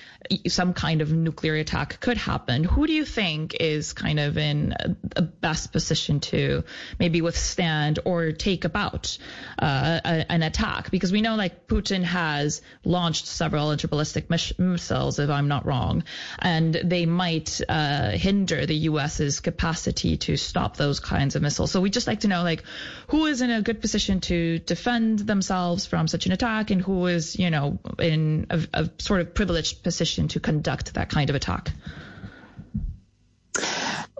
some 0.46 0.74
kind 0.74 1.00
of 1.00 1.12
nuclear 1.12 1.54
attack 1.54 2.00
could 2.00 2.16
happen. 2.16 2.64
Who 2.64 2.86
do 2.86 2.92
you 2.92 3.04
think 3.04 3.56
is 3.58 3.92
kind 3.92 4.20
of 4.20 4.36
in 4.38 4.74
a, 5.16 5.22
best 5.22 5.72
position 5.72 6.20
to 6.20 6.64
maybe 6.98 7.20
withstand 7.20 8.00
or 8.04 8.32
take 8.32 8.64
about 8.64 9.18
uh, 9.58 10.00
a, 10.04 10.32
an 10.32 10.42
attack? 10.42 10.90
Because 10.90 11.12
we 11.12 11.22
know, 11.22 11.36
like, 11.36 11.66
Putin 11.66 12.02
has 12.02 12.62
launched 12.84 13.26
several 13.26 13.47
several 13.48 13.74
ballistic 13.88 14.28
missiles, 14.28 15.18
if 15.18 15.30
I'm 15.30 15.48
not 15.48 15.64
wrong, 15.64 16.04
and 16.38 16.74
they 16.74 17.06
might 17.06 17.60
uh, 17.68 18.10
hinder 18.10 18.66
the 18.66 18.74
U.S.'s 18.74 19.40
capacity 19.40 20.18
to 20.18 20.36
stop 20.36 20.76
those 20.76 21.00
kinds 21.00 21.34
of 21.34 21.42
missiles. 21.42 21.70
So 21.70 21.80
we'd 21.80 21.94
just 21.94 22.06
like 22.06 22.20
to 22.20 22.28
know, 22.28 22.42
like, 22.42 22.64
who 23.08 23.24
is 23.24 23.40
in 23.40 23.50
a 23.50 23.62
good 23.62 23.80
position 23.80 24.20
to 24.20 24.58
defend 24.58 25.20
themselves 25.20 25.86
from 25.86 26.08
such 26.08 26.26
an 26.26 26.32
attack, 26.32 26.70
and 26.70 26.82
who 26.82 27.06
is, 27.06 27.38
you 27.38 27.50
know, 27.50 27.78
in 27.98 28.46
a, 28.50 28.60
a 28.74 28.90
sort 28.98 29.22
of 29.22 29.34
privileged 29.34 29.82
position 29.82 30.28
to 30.28 30.40
conduct 30.40 30.94
that 30.94 31.08
kind 31.08 31.30
of 31.30 31.36
attack. 31.36 31.72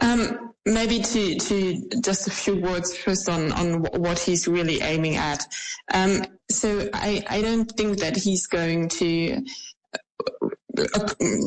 Um, 0.00 0.54
maybe 0.64 1.00
to, 1.00 1.34
to 1.38 1.90
just 2.00 2.28
a 2.28 2.30
few 2.30 2.56
words 2.56 2.96
first 2.96 3.28
on, 3.28 3.52
on 3.52 3.82
what 3.82 4.18
he's 4.18 4.48
really 4.48 4.80
aiming 4.80 5.16
at. 5.16 5.46
Um, 5.92 6.24
so 6.50 6.88
I, 6.94 7.24
I 7.28 7.42
don't 7.42 7.70
think 7.70 7.98
that 7.98 8.16
he's 8.16 8.46
going 8.46 8.88
to 8.88 9.44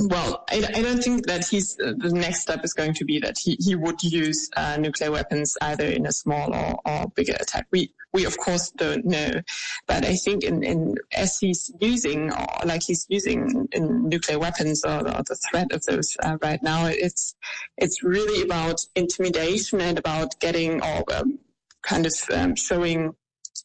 well, 0.09 0.43
I, 0.49 0.67
I, 0.75 0.81
don't 0.81 1.03
think 1.03 1.25
that 1.27 1.45
he's 1.47 1.75
the 1.75 2.11
next 2.13 2.41
step 2.41 2.63
is 2.63 2.73
going 2.73 2.93
to 2.95 3.05
be 3.05 3.19
that 3.19 3.37
he, 3.37 3.57
he 3.59 3.75
would 3.75 4.01
use 4.03 4.49
uh, 4.57 4.77
nuclear 4.77 5.11
weapons 5.11 5.57
either 5.61 5.85
in 5.85 6.05
a 6.05 6.11
small 6.11 6.53
or, 6.53 6.79
or 6.85 7.07
bigger 7.15 7.35
attack. 7.39 7.67
We 7.71 7.93
we 8.13 8.25
of 8.25 8.37
course 8.37 8.71
don't 8.71 9.05
know, 9.05 9.41
but 9.87 10.05
I 10.05 10.15
think 10.15 10.43
in, 10.43 10.63
in 10.63 10.95
as 11.13 11.37
he's 11.39 11.71
using 11.79 12.31
or 12.31 12.47
like 12.65 12.83
he's 12.83 13.05
using 13.09 13.67
in 13.71 14.09
nuclear 14.09 14.39
weapons 14.39 14.83
or, 14.83 14.99
or 14.99 15.23
the 15.23 15.39
threat 15.49 15.71
of 15.71 15.83
those 15.85 16.17
uh, 16.23 16.37
right 16.41 16.61
now, 16.61 16.87
it's 16.87 17.35
it's 17.77 18.03
really 18.03 18.43
about 18.43 18.81
intimidation 18.95 19.81
and 19.81 19.97
about 19.97 20.39
getting 20.39 20.83
or 20.83 21.03
um, 21.13 21.39
kind 21.83 22.05
of 22.05 22.13
um, 22.33 22.55
showing 22.55 23.15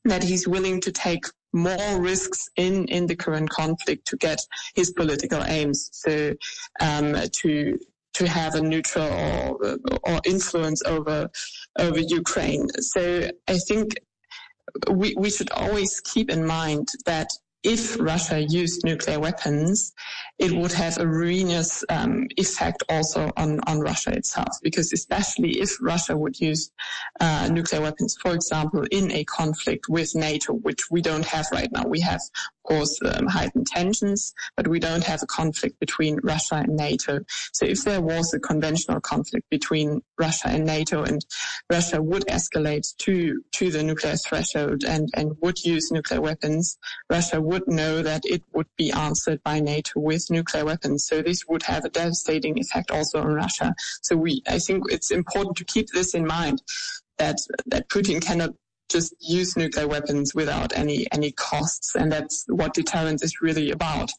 that 0.05 0.23
he's 0.23 0.47
willing 0.47 0.81
to 0.83 0.93
take 0.93 1.25
more 1.53 2.01
risks 2.01 2.49
in, 2.57 2.87
in 2.87 3.07
the 3.07 3.17
current 3.17 3.49
conflict 3.51 4.07
to 4.09 4.17
get 4.17 4.41
his 4.75 4.91
political 4.93 5.43
aims. 5.45 5.89
So 5.93 6.35
um, 6.81 7.17
to 7.41 7.79
to 8.15 8.27
have 8.27 8.55
a 8.55 8.63
neutral 8.63 9.07
or, 9.07 9.79
or 10.05 10.21
influence 10.25 10.83
over 10.87 11.29
over 11.79 11.99
Ukraine. 11.99 12.67
So 12.81 13.31
I 13.47 13.59
think 13.69 14.01
we, 14.91 15.15
we 15.19 15.31
should 15.31 15.51
always 15.51 16.01
keep 16.01 16.31
in 16.31 16.47
mind 16.47 16.89
that 17.05 17.29
if 17.63 17.99
Russia 17.99 18.41
used 18.41 18.85
nuclear 18.85 19.19
weapons, 19.19 19.93
it 20.39 20.53
would 20.53 20.73
have 20.73 20.99
a 20.99 21.07
ruinous 21.07 21.85
um, 21.89 22.27
effect 22.37 22.83
also 22.89 23.33
on, 23.37 23.61
on 23.67 23.81
Russia 23.81 24.11
itself. 24.11 24.49
Because 24.63 24.93
especially 24.93 25.61
if 25.61 25.71
Russia 25.81 26.17
would 26.17 26.39
use 26.39 26.71
uh, 27.21 27.49
nuclear 27.51 27.81
weapons, 27.81 28.17
for 28.23 28.35
example, 28.35 28.85
in 28.91 29.11
a 29.13 29.25
conflict 29.25 29.89
with 29.89 30.15
NATO, 30.15 30.53
which 30.53 30.91
we 30.91 31.01
don't 31.01 31.25
have 31.25 31.47
right 31.53 31.71
now, 31.73 31.85
we 31.87 32.01
have 32.01 32.21
course, 32.67 32.99
um, 33.05 33.27
heightened 33.27 33.67
tensions, 33.67 34.35
but 34.57 34.69
we 34.69 34.79
don't 34.79 35.05
have 35.05 35.23
a 35.23 35.27
conflict 35.27 35.79
between 35.81 36.19
Russia 36.23 36.57
and 36.57 36.77
NATO. 36.77 37.21
So 37.53 37.65
if 37.65 37.85
there 37.85 38.01
was 38.01 38.35
a 38.35 38.41
conventional 38.41 39.01
conflict 39.01 39.49
between 39.51 40.03
Russia 40.19 40.49
and 40.49 40.65
NATO 40.65 41.03
and 41.03 41.25
Russia 41.71 42.03
would 42.03 42.27
escalate 42.27 42.87
to, 42.99 43.43
to 43.53 43.71
the 43.71 43.83
nuclear 43.83 44.17
threshold 44.17 44.85
and, 44.85 45.09
and 45.15 45.33
would 45.41 45.65
use 45.65 45.91
nuclear 45.91 46.21
weapons, 46.21 46.77
Russia 47.09 47.41
would 47.41 47.67
know 47.67 48.03
that 48.03 48.23
it 48.25 48.43
would 48.53 48.69
be 48.77 48.93
answered 48.93 49.43
by 49.43 49.61
NATO 49.61 50.01
with 50.01 50.31
nuclear 50.31 50.65
weapons. 50.65 51.07
So 51.07 51.23
this 51.23 51.47
would 51.49 51.63
have 51.65 51.85
a 51.85 51.91
devastating 51.91 52.59
effect 52.59 52.91
also 52.91 53.21
on 53.21 53.33
Russia. 53.35 53.75
So 54.03 54.17
we, 54.17 54.43
I 54.49 54.59
think 54.59 54.85
it's 54.91 55.11
important 55.11 55.57
to 55.59 55.65
keep 55.65 55.89
this 55.91 56.15
in 56.15 56.27
mind 56.27 56.63
that, 57.19 57.39
that 57.67 57.89
Putin 57.89 58.21
cannot 58.21 58.51
just 58.89 59.15
use 59.21 59.57
nuclear 59.57 59.89
weapons 59.89 60.35
without 60.35 60.77
any 60.77 61.07
any 61.13 61.33
costs. 61.33 61.95
And 61.95 62.11
that's 62.11 62.45
what 62.49 62.75
deterrence 62.75 63.23
is 63.23 63.41
really 63.41 63.71
about 63.71 64.11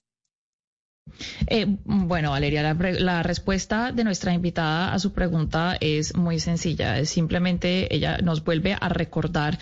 Eh, 1.47 1.65
bueno, 1.85 2.31
Valeria, 2.31 2.61
la, 2.73 3.23
respuesta 3.23 3.91
de 3.91 4.03
nuestra 4.03 4.33
invitada 4.33 4.93
a 4.93 4.99
su 4.99 5.13
pregunta 5.13 5.77
es 5.79 6.15
muy 6.15 6.39
sencilla. 6.39 7.03
Simplemente 7.05 7.93
ella 7.93 8.17
nos 8.19 8.43
vuelve 8.43 8.75
a 8.79 8.89
recordar 8.89 9.57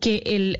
que 0.00 0.58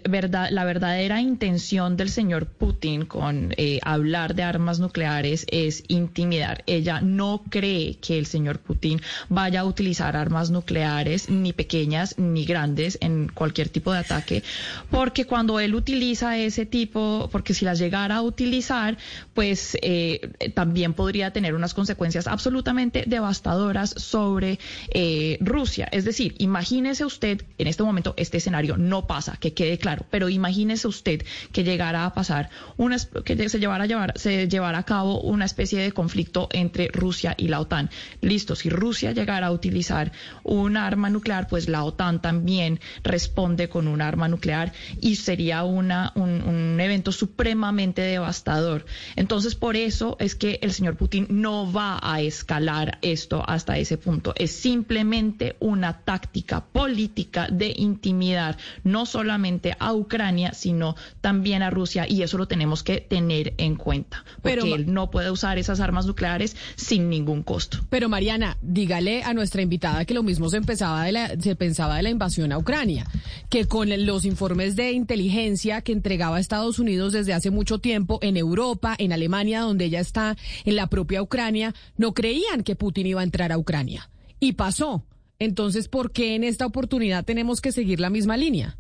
la 0.51 0.65
verdadera 0.65 1.21
intención 1.21 1.97
del 1.97 2.11
señor 2.11 2.47
Putin 2.47 3.07
con 3.07 3.55
eh, 3.57 3.81
hablar 3.83 4.35
de 4.35 4.43
armas 4.43 4.81
nucleares 4.81 5.47
es 5.51 5.85
intimidar. 5.89 6.63
Ella 6.67 7.01
no 7.01 7.43
cree 7.51 7.97
que 7.97 8.19
el 8.19 8.27
señor 8.27 8.59
Putin 8.59 9.01
vaya 9.29 9.61
a 9.61 9.65
utilizar 9.65 10.17
armas 10.17 10.51
nucleares 10.51 11.29
ni 11.29 11.53
pequeñas 11.53 12.19
ni 12.19 12.45
grandes 12.45 12.99
en 13.01 13.29
cualquier 13.29 13.69
tipo 13.69 13.93
de 13.93 13.99
ataque, 13.99 14.43
porque 14.91 15.25
cuando 15.25 15.61
él 15.61 15.75
utiliza 15.75 16.37
ese 16.39 16.67
tipo, 16.67 17.29
porque 17.31 17.55
si 17.55 17.65
las 17.65 17.79
llegara 17.79 18.17
a 18.17 18.23
utilizar, 18.23 18.97
pues 19.35 19.77
eh, 19.83 20.24
eh, 20.39 20.51
también 20.51 20.95
podría 20.95 21.33
tener 21.33 21.55
unas 21.55 21.75
consecuencias 21.75 22.27
absolutamente 22.27 23.05
devastadoras 23.07 23.91
sobre 23.91 24.59
eh, 24.91 25.39
Rusia. 25.41 25.89
Es 25.93 26.05
decir, 26.05 26.35
imagínese 26.39 27.05
usted, 27.05 27.43
en 27.59 27.67
este 27.67 27.83
momento 27.83 28.15
este 28.17 28.39
escenario 28.39 28.77
no 28.77 29.07
pasa, 29.07 29.37
que 29.39 29.55
quede 29.55 29.79
claro, 29.79 30.07
pero 30.11 30.29
imagínese 30.29 30.89
usted 30.89 31.23
que 31.53 31.65
llegara 31.65 32.05
a 32.05 32.15
pasar, 32.15 32.51
una, 32.77 32.97
que 33.25 33.49
se 33.49 33.59
llevara 33.59 33.85
a, 33.85 33.87
llevar, 33.87 34.13
se 34.17 34.49
a 34.55 34.83
cabo 34.85 35.21
una 35.21 35.45
especie 35.45 35.81
de 35.81 35.93
conflicto 35.93 36.49
entre 36.53 36.89
Rusia 36.89 37.35
y 37.37 37.49
la 37.49 37.61
OTAN. 37.61 37.91
Listo, 38.21 38.55
si 38.55 38.71
Rusia 38.71 39.13
llegara 39.13 39.49
a 39.49 39.51
utilizar 39.51 40.13
un 40.43 40.77
arma 40.77 41.11
nuclear, 41.11 41.49
pues 41.49 41.69
la 41.69 41.85
OTAN 41.85 42.23
también 42.23 42.81
responde 43.03 43.69
con 43.69 43.89
un 43.89 44.01
arma 44.01 44.29
nuclear 44.29 44.73
y 45.01 45.17
sería 45.17 45.65
una, 45.65 46.13
un, 46.15 46.43
un 46.43 46.81
evento 46.81 47.13
supremamente 47.13 48.03
devastador. 48.03 48.87
Entonces, 49.17 49.55
por 49.55 49.77
eso 49.77 50.14
es 50.19 50.35
que 50.35 50.59
el 50.63 50.73
señor 50.73 50.97
Putin 50.97 51.27
no 51.31 51.71
va 51.71 51.99
a 52.03 52.21
escalar 52.21 52.99
esto 53.03 53.43
hasta 53.47 53.79
ese 53.79 53.99
punto. 53.99 54.35
Es 54.37 54.53
simplemente 54.53 55.57
una 55.61 56.01
táctica 56.05 56.65
política 56.65 57.49
de 57.51 57.75
intimidar 57.77 58.57
no 58.83 59.07
solamente 59.07 59.77
a 59.79 59.93
Ucrania, 59.93 60.53
sino 60.55 60.97
también 61.21 61.63
a 61.63 61.71
Rusia 61.71 62.07
y 62.09 62.23
eso 62.23 62.39
lo 62.39 62.49
tenemos 62.49 62.83
que 62.83 63.01
tener 63.01 63.55
en 63.59 63.77
cuenta, 63.77 64.25
porque 64.43 64.61
Pero, 64.61 64.75
él 64.75 64.93
no 64.93 65.11
puede 65.11 65.31
usar 65.31 65.59
esas 65.59 65.81
armas 65.81 66.07
nucleares 66.07 66.57
sin 66.77 67.09
ningún 67.09 67.43
costo. 67.43 67.79
Pero 67.91 68.09
Mariana, 68.09 68.57
dígale 68.63 69.23
a 69.23 69.35
nuestra 69.35 69.63
invitada 69.63 70.05
que 70.05 70.15
lo 70.15 70.23
mismo 70.23 70.49
se, 70.49 70.57
empezaba 70.57 71.05
de 71.05 71.13
la, 71.13 71.41
se 71.41 71.57
pensaba 71.57 71.97
de 71.97 72.03
la 72.03 72.11
invasión 72.11 72.53
a 72.53 72.59
Ucrania, 72.59 73.07
que 73.51 73.67
con 73.67 73.89
los 74.07 74.25
informes 74.25 74.77
de 74.77 74.93
inteligencia 74.93 75.83
que 75.83 75.93
entregaba 75.93 76.41
Estados 76.41 76.79
Unidos 76.79 77.13
desde 77.13 77.33
hace 77.33 77.51
mucho 77.51 77.79
tiempo 77.79 78.19
en 78.23 78.37
Europa, 78.37 78.95
en 78.99 79.13
Alemania, 79.13 79.61
donde 79.61 79.87
ella 79.87 80.01
está 80.05 80.37
en 80.65 80.77
la 80.77 80.87
propia 80.87 81.23
Ucrania, 81.23 81.75
no 81.97 82.15
creían 82.15 82.63
que 82.63 82.77
Putin 82.77 83.07
iba 83.07 83.21
a 83.21 83.25
entrar 83.25 83.51
a 83.51 83.59
Ucrania. 83.59 84.09
Y 84.39 84.53
pasó. 84.53 85.05
Entonces, 85.39 85.89
¿por 85.89 86.13
qué 86.13 86.35
en 86.35 86.45
esta 86.45 86.67
oportunidad 86.67 87.25
tenemos 87.25 87.61
que 87.61 87.73
seguir 87.73 87.99
la 87.99 88.11
misma 88.11 88.37
línea? 88.37 88.77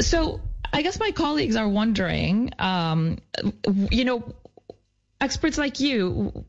So, 0.00 0.40
I 0.72 0.82
guess 0.82 1.00
my 1.00 1.12
colleagues 1.12 1.56
are 1.56 1.68
wondering, 1.68 2.50
um, 2.58 3.16
you 3.90 4.04
know, 4.04 4.22
experts 5.18 5.56
like 5.56 5.80
you, 5.80 6.44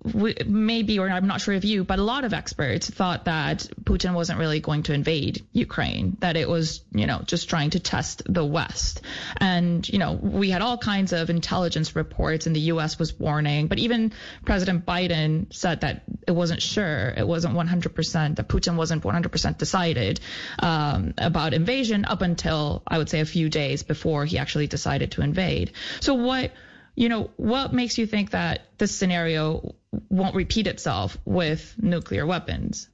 maybe, 0.46 1.00
or 1.00 1.10
I'm 1.10 1.28
not 1.28 1.40
sure 1.40 1.54
if 1.54 1.64
you, 1.64 1.86
but 1.86 2.00
a 2.00 2.04
lot 2.04 2.26
of 2.26 2.34
experts 2.34 2.90
thought 2.90 3.26
that 3.26 3.60
Putin 3.84 4.14
wasn't 4.14 4.40
really 4.40 4.60
going 4.60 4.84
to 4.84 4.94
invade 4.94 5.46
Ukraine, 5.54 6.18
that 6.20 6.36
it 6.36 6.50
was, 6.50 6.84
you 6.92 7.08
know, 7.08 7.22
just 7.26 7.50
trying 7.50 7.70
to 7.72 7.80
test 7.80 8.24
the 8.26 8.44
West. 8.44 9.02
And, 9.38 9.88
you 9.88 10.00
know, 10.00 10.14
we 10.14 10.50
had 10.50 10.62
all 10.62 10.78
kinds 10.78 11.14
of 11.14 11.30
intelligence 11.30 11.96
reports 11.96 12.46
and 12.46 12.54
the 12.54 12.60
U.S. 12.72 13.00
was 13.00 13.18
warning, 13.18 13.68
but 13.68 13.80
even 13.80 14.12
President 14.44 14.86
Biden 14.86 15.54
said 15.54 15.82
that 15.82 16.04
it 16.28 16.32
wasn't 16.32 16.62
sure, 16.62 17.14
it 17.16 17.26
wasn't 17.26 17.56
100%, 17.56 18.36
that 18.36 18.48
Putin 18.50 18.76
wasn't 18.76 19.02
100% 19.02 19.58
decided 19.58 20.20
um, 20.60 21.14
about 21.18 21.54
invasion 21.54 22.04
up 22.04 22.22
until, 22.22 22.84
I 22.86 22.98
would 22.98 23.10
say, 23.10 23.22
a 23.22 23.26
few 23.26 23.50
days 23.50 23.84
before 23.84 24.26
he 24.26 24.38
actually 24.38 24.68
decided 24.68 25.12
to 25.12 25.22
invade. 25.22 25.72
So 26.02 26.16
what, 26.16 26.52
you 26.98 27.10
know, 27.10 27.30
what 27.38 27.74
makes 27.74 28.00
you 28.00 28.08
think 28.08 28.32
that 28.32 28.70
this 28.80 28.94
scenario 28.94 29.75
won't 30.10 30.36
repeat 30.36 30.66
itself 30.66 31.16
with 31.25 31.75
nuclear 31.77 32.25
weapons? 32.25 32.89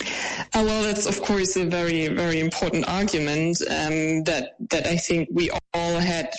Uh, 0.00 0.64
well, 0.64 0.82
that's 0.82 1.04
of 1.04 1.20
course 1.20 1.54
a 1.56 1.66
very, 1.66 2.08
very 2.08 2.40
important 2.40 2.88
argument 2.88 3.60
um, 3.68 4.24
that 4.24 4.56
that 4.70 4.86
I 4.86 4.96
think 4.96 5.28
we 5.30 5.50
all 5.74 5.98
had, 5.98 6.32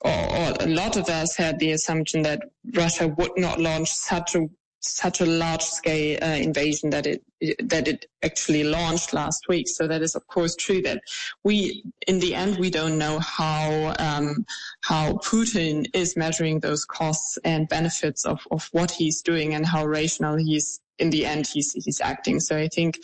or, 0.00 0.10
or, 0.10 0.54
a 0.60 0.66
lot 0.68 0.96
of 0.96 1.06
us 1.10 1.36
had 1.36 1.58
the 1.58 1.72
assumption 1.72 2.22
that 2.22 2.40
Russia 2.72 3.06
would 3.06 3.32
not 3.36 3.60
launch 3.60 3.90
such 3.90 4.34
a 4.34 4.48
such 4.86 5.20
a 5.20 5.26
large 5.26 5.62
scale 5.62 6.18
uh, 6.22 6.26
invasion 6.26 6.90
that 6.90 7.06
it 7.06 7.22
that 7.68 7.86
it 7.86 8.06
actually 8.22 8.64
launched 8.64 9.12
last 9.12 9.46
week. 9.48 9.68
So 9.68 9.86
that 9.86 10.02
is 10.02 10.14
of 10.14 10.26
course 10.26 10.56
true 10.56 10.82
that 10.82 11.02
we 11.44 11.82
in 12.06 12.18
the 12.20 12.34
end 12.34 12.58
we 12.58 12.70
don't 12.70 12.98
know 12.98 13.18
how 13.18 13.94
um, 13.98 14.46
how 14.82 15.14
Putin 15.14 15.86
is 15.94 16.16
measuring 16.16 16.60
those 16.60 16.84
costs 16.84 17.38
and 17.44 17.68
benefits 17.68 18.24
of 18.24 18.40
of 18.50 18.68
what 18.72 18.90
he's 18.90 19.22
doing 19.22 19.54
and 19.54 19.66
how 19.66 19.86
rational 19.86 20.36
he's 20.36 20.80
in 20.98 21.10
the 21.10 21.26
end 21.26 21.46
he's 21.46 21.72
he's 21.72 22.00
acting. 22.00 22.40
So 22.40 22.56
I 22.56 22.68
think 22.68 22.98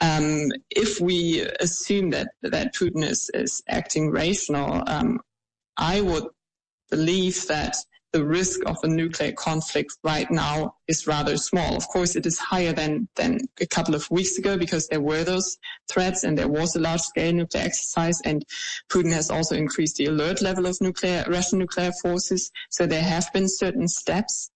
um, 0.00 0.50
if 0.70 1.00
we 1.00 1.42
assume 1.60 2.10
that 2.10 2.28
that 2.42 2.74
Putin 2.74 3.04
is 3.04 3.30
is 3.34 3.62
acting 3.68 4.10
rational, 4.10 4.82
um, 4.86 5.20
I 5.76 6.00
would 6.00 6.24
believe 6.90 7.46
that 7.48 7.76
the 8.16 8.24
risk 8.24 8.60
of 8.64 8.78
a 8.82 8.88
nuclear 8.88 9.30
conflict 9.32 9.98
right 10.02 10.30
now 10.30 10.74
is 10.88 11.06
rather 11.06 11.36
small. 11.36 11.76
Of 11.76 11.86
course, 11.88 12.16
it 12.16 12.24
is 12.24 12.38
higher 12.38 12.72
than, 12.72 13.08
than 13.14 13.40
a 13.60 13.66
couple 13.66 13.94
of 13.94 14.10
weeks 14.10 14.38
ago 14.38 14.56
because 14.56 14.88
there 14.88 15.02
were 15.02 15.22
those 15.22 15.58
threats 15.90 16.24
and 16.24 16.38
there 16.38 16.48
was 16.48 16.74
a 16.74 16.80
large 16.80 17.02
scale 17.02 17.34
nuclear 17.34 17.64
exercise 17.64 18.18
and 18.22 18.42
Putin 18.88 19.12
has 19.12 19.30
also 19.30 19.54
increased 19.54 19.96
the 19.96 20.06
alert 20.06 20.40
level 20.40 20.64
of 20.64 20.80
nuclear, 20.80 21.26
Russian 21.28 21.58
nuclear 21.58 21.92
forces. 22.00 22.50
So 22.70 22.86
there 22.86 23.02
have 23.02 23.30
been 23.34 23.50
certain 23.50 23.86
steps 23.86 24.50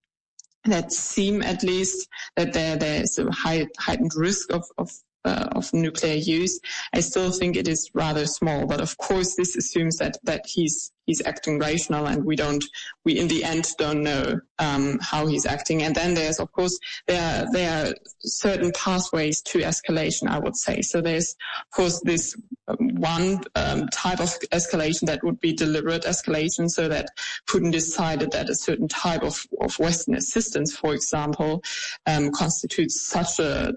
that 0.64 0.90
seem 0.90 1.43
at 1.43 1.62
least 1.62 2.09
that 2.37 2.55
there, 2.55 2.76
there 2.76 3.02
is 3.02 3.19
a 3.19 3.31
high, 3.31 3.67
heightened 3.79 4.14
risk 4.17 4.50
of, 4.55 4.64
of 4.79 4.90
uh, 5.25 5.49
of 5.53 5.73
nuclear 5.73 6.15
use. 6.15 6.59
I 6.93 7.00
still 7.00 7.31
think 7.31 7.57
it 7.57 7.69
is 7.69 7.91
rather 7.95 8.27
small, 8.27 8.67
but 8.67 8.81
of 8.81 8.97
course 8.99 9.35
this 9.37 9.57
assumes 9.57 9.97
that 9.99 10.17
that 10.25 10.45
he's 10.47 10.93
he's 11.07 11.23
acting 11.27 11.59
rational, 11.59 12.07
and 12.07 12.25
we 12.25 12.37
don't 12.37 12.65
we 13.05 13.19
in 13.19 13.29
the 13.29 13.45
end 13.45 13.69
don't 13.79 14.03
know 14.03 14.41
um, 14.59 14.99
how 15.00 15.27
he's 15.27 15.47
acting. 15.47 15.83
And 15.83 15.95
then 15.95 16.15
there's 16.15 16.39
of 16.39 16.50
course 16.53 16.79
there 17.07 17.21
are, 17.21 17.53
there 17.53 17.87
are 17.87 17.95
certain 18.21 18.73
pathways 18.73 19.43
to 19.43 19.59
escalation. 19.59 20.29
I 20.29 20.39
would 20.39 20.57
say 20.57 20.83
so. 20.83 21.00
There's 21.00 21.37
of 21.62 21.71
course 21.77 22.00
this 22.05 22.37
one 22.79 23.43
um, 23.57 23.89
type 23.89 24.21
of 24.21 24.39
escalation 24.53 25.07
that 25.07 25.25
would 25.25 25.41
be 25.41 25.53
deliberate 25.53 26.05
escalation, 26.05 26.69
so 26.69 26.89
that 26.89 27.09
Putin 27.49 27.73
decided 27.73 28.31
that 28.33 28.49
a 28.49 28.55
certain 28.55 28.89
type 28.89 29.23
of, 29.23 29.45
of 29.61 29.79
Western 29.79 30.15
assistance, 30.15 30.75
for 30.75 30.95
example, 30.95 31.62
um, 32.07 32.31
constitutes 32.31 33.09
such 33.09 33.39
a 33.39 33.73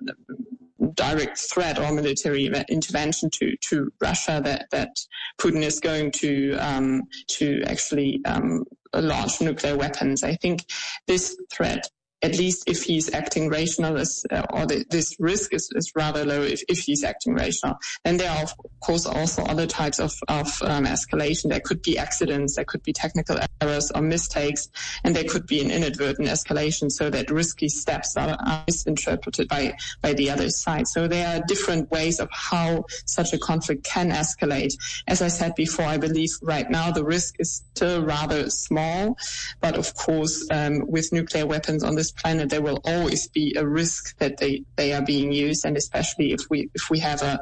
direct 0.94 1.38
threat 1.38 1.80
or 1.80 1.92
military 1.92 2.52
intervention 2.70 3.30
to, 3.32 3.56
to 3.58 3.92
Russia 4.02 4.42
that, 4.44 4.68
that 4.72 4.96
Putin 5.40 5.62
is 5.62 5.80
going 5.80 6.12
to 6.12 6.54
um, 6.56 7.04
to 7.28 7.62
actually 7.66 8.22
um, 8.26 8.64
launch 8.94 9.42
nuclear 9.42 9.78
weapons. 9.78 10.24
I 10.24 10.36
think 10.36 10.66
this 11.08 11.38
threat 11.52 11.90
at 12.24 12.38
least 12.38 12.64
if 12.68 12.84
he's 12.84 13.14
acting 13.14 13.50
rational, 13.50 13.98
is, 13.98 14.26
uh, 14.32 14.46
or 14.52 14.66
the, 14.66 14.86
this 14.90 15.16
risk 15.20 15.54
is, 15.54 15.70
is 15.76 15.92
rather 15.96 16.26
low 16.26 16.42
if, 16.42 16.64
if 16.70 16.80
he's 16.80 17.04
acting 17.04 17.36
rational. 17.36 17.76
And 18.06 18.20
there 18.20 18.32
are, 18.32 18.44
of 18.44 18.54
course, 18.80 19.06
also 19.06 19.44
other 19.44 19.68
types 19.68 20.00
of, 20.00 20.14
of 20.30 20.48
um, 20.64 20.86
escalation. 20.86 21.50
There 21.50 21.60
could 21.60 21.82
be 21.82 21.98
accidents, 21.98 22.56
there 22.56 22.66
could 22.66 22.82
be 22.84 22.94
technical 22.94 23.38
errors 23.62 23.92
or 23.92 24.02
mistakes, 24.02 24.70
and 25.04 25.14
there 25.14 25.26
could 25.26 25.46
be 25.46 25.62
an 25.62 25.70
inadvertent 25.70 26.30
escalation 26.30 26.90
so 26.90 27.10
that 27.10 27.30
risky 27.30 27.68
steps 27.68 28.16
are, 28.16 28.38
are 28.40 28.64
misinterpreted 28.68 29.50
by, 29.50 29.76
by 30.02 30.14
the 30.14 30.30
other 30.30 30.50
side. 30.50 30.88
So 30.88 31.08
there 31.08 31.28
are 31.28 31.44
different 31.46 31.92
ways 31.92 32.20
of 32.22 32.30
how 32.32 32.86
such 33.06 33.34
a 33.34 33.38
conflict 33.38 33.84
can 33.84 34.12
escalate. 34.12 34.74
As 35.08 35.22
I 35.22 35.28
said 35.28 35.56
before, 35.56 35.86
I 35.86 35.98
believe 35.98 36.30
right 36.42 36.70
now 36.70 36.92
the 36.92 37.04
risk 37.04 37.36
is 37.40 37.64
still 37.76 38.02
rather 38.06 38.50
small, 38.50 39.18
but 39.60 39.76
of 39.76 39.94
course, 39.96 40.48
um, 40.52 40.86
with 40.88 41.12
nuclear 41.12 41.46
weapons 41.46 41.84
on 41.84 41.96
this 41.96 42.13
planet, 42.16 42.50
there 42.50 42.62
will 42.62 42.82
always 42.86 43.28
be 43.28 43.54
a 43.58 43.66
risk 43.66 44.18
that 44.18 44.38
they, 44.38 44.64
they 44.76 44.94
are 44.94 45.04
being 45.06 45.32
used, 45.32 45.66
and 45.66 45.78
especially 45.78 46.34
if 46.34 46.50
we 46.50 46.70
if 46.74 46.90
we 46.90 47.00
have 47.00 47.22
a 47.22 47.40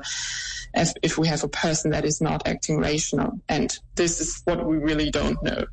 if, 0.74 0.94
if 1.02 1.18
we 1.18 1.28
have 1.28 1.44
a 1.44 1.50
person 1.50 1.92
that 1.92 2.06
is 2.06 2.22
not 2.22 2.48
acting 2.48 2.80
rational, 2.80 3.40
and 3.50 3.78
this 3.96 4.20
is 4.22 4.42
what 4.46 4.66
we 4.66 4.78
really 4.78 5.12
don't 5.12 5.42
know. 5.44 5.66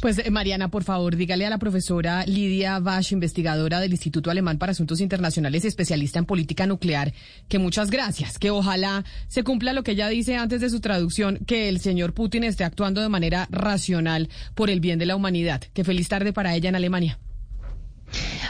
Pues 0.00 0.18
eh, 0.18 0.30
Mariana, 0.30 0.68
por 0.68 0.84
favor, 0.84 1.16
dígale 1.16 1.46
a 1.46 1.50
la 1.50 1.58
profesora 1.58 2.24
Lidia 2.26 2.78
Bash, 2.78 3.12
investigadora 3.12 3.80
del 3.80 3.92
Instituto 3.92 4.30
Alemán 4.30 4.58
para 4.58 4.72
Asuntos 4.72 5.00
Internacionales, 5.00 5.64
especialista 5.64 6.18
en 6.18 6.26
política 6.26 6.66
nuclear, 6.66 7.12
que 7.48 7.58
muchas 7.58 7.90
gracias, 7.90 8.38
que 8.38 8.50
ojalá 8.50 9.04
se 9.28 9.42
cumpla 9.42 9.72
lo 9.72 9.82
que 9.82 9.92
ella 9.92 10.08
dice 10.08 10.36
antes 10.36 10.60
de 10.60 10.70
su 10.70 10.80
traducción, 10.80 11.38
que 11.46 11.68
el 11.68 11.80
señor 11.80 12.14
Putin 12.14 12.44
esté 12.44 12.64
actuando 12.64 13.00
de 13.00 13.08
manera 13.08 13.48
racional 13.50 14.28
por 14.54 14.70
el 14.70 14.80
bien 14.80 14.98
de 14.98 15.06
la 15.06 15.16
humanidad. 15.16 15.62
Que 15.72 15.84
feliz 15.84 16.08
tarde 16.08 16.32
para 16.32 16.54
ella 16.54 16.68
en 16.68 16.76
Alemania. 16.76 17.18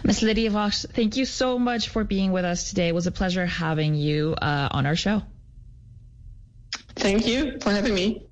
Ms. 0.04 0.22
Lydia 0.22 0.50
Vox, 0.50 0.86
thank 0.92 1.16
you 1.16 1.24
so 1.24 1.58
much 1.58 1.88
for 1.88 2.04
being 2.04 2.32
with 2.32 2.44
us 2.44 2.68
today. 2.68 2.88
It 2.88 2.94
was 2.94 3.06
a 3.06 3.12
pleasure 3.12 3.46
having 3.46 3.94
you 3.94 4.34
uh, 4.40 4.68
on 4.70 4.86
our 4.86 4.96
show. 4.96 5.22
Thank 6.96 7.26
you 7.26 7.58
for 7.60 7.70
having 7.70 7.94
me. 7.94 8.26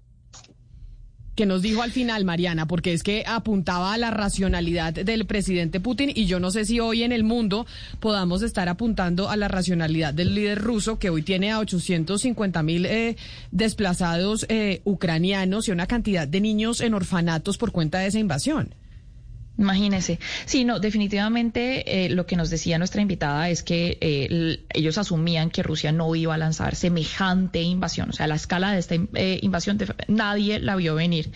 que 1.34 1.46
nos 1.46 1.62
dijo 1.62 1.82
al 1.82 1.92
final, 1.92 2.24
Mariana, 2.24 2.66
porque 2.66 2.92
es 2.92 3.02
que 3.02 3.24
apuntaba 3.26 3.94
a 3.94 3.98
la 3.98 4.10
racionalidad 4.10 4.92
del 4.92 5.26
presidente 5.26 5.80
Putin 5.80 6.12
y 6.14 6.26
yo 6.26 6.40
no 6.40 6.50
sé 6.50 6.64
si 6.64 6.78
hoy 6.80 7.02
en 7.02 7.12
el 7.12 7.24
mundo 7.24 7.66
podamos 8.00 8.42
estar 8.42 8.68
apuntando 8.68 9.30
a 9.30 9.36
la 9.36 9.48
racionalidad 9.48 10.12
del 10.12 10.34
líder 10.34 10.58
ruso 10.58 10.98
que 10.98 11.10
hoy 11.10 11.22
tiene 11.22 11.50
a 11.50 11.58
850 11.58 12.62
mil 12.62 12.86
eh, 12.86 13.16
desplazados 13.50 14.44
eh, 14.48 14.82
ucranianos 14.84 15.68
y 15.68 15.70
una 15.70 15.86
cantidad 15.86 16.28
de 16.28 16.40
niños 16.40 16.80
en 16.80 16.94
orfanatos 16.94 17.56
por 17.56 17.72
cuenta 17.72 18.00
de 18.00 18.08
esa 18.08 18.18
invasión. 18.18 18.74
Imagínese. 19.58 20.18
Sí, 20.46 20.64
no, 20.64 20.80
definitivamente 20.80 22.06
eh, 22.06 22.08
lo 22.08 22.24
que 22.24 22.36
nos 22.36 22.48
decía 22.48 22.78
nuestra 22.78 23.02
invitada 23.02 23.50
es 23.50 23.62
que 23.62 23.98
eh, 24.00 24.64
ellos 24.72 24.96
asumían 24.96 25.50
que 25.50 25.62
Rusia 25.62 25.92
no 25.92 26.14
iba 26.14 26.34
a 26.34 26.38
lanzar 26.38 26.74
semejante 26.74 27.60
invasión. 27.60 28.08
O 28.08 28.12
sea, 28.14 28.26
la 28.26 28.36
escala 28.36 28.72
de 28.72 28.78
esta 28.78 28.94
eh, 28.94 29.38
invasión 29.42 29.78
nadie 30.08 30.58
la 30.58 30.74
vio 30.76 30.94
venir. 30.94 31.32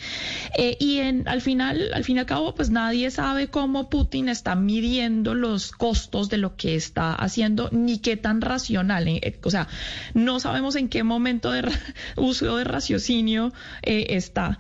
y 0.79 0.99
en, 0.99 1.29
al 1.29 1.43
final, 1.43 1.91
al 1.93 2.05
fin 2.05 2.17
y 2.17 2.21
al 2.21 2.27
cabo, 2.27 2.55
pues 2.55 2.71
nadie 2.71 3.11
sabe 3.11 3.49
cómo 3.49 3.91
Putin 3.91 4.31
está 4.31 4.55
midiendo 4.55 5.35
los 5.35 5.71
costos 5.73 6.31
de 6.31 6.39
lo 6.39 6.57
que 6.57 6.75
está 6.75 7.13
haciendo, 7.13 7.69
ni 7.71 7.99
qué 7.99 8.17
tan 8.17 8.41
racional. 8.41 9.07
o 9.43 9.51
sea, 9.51 9.69
no 10.15 10.41
sabemos 10.41 10.75
en 10.77 10.89
qué 10.89 11.03
momento 11.03 11.51
de 11.51 11.71
uso 12.17 12.57
de 12.57 12.65
raciocinio 12.65 13.53
está. 13.83 14.59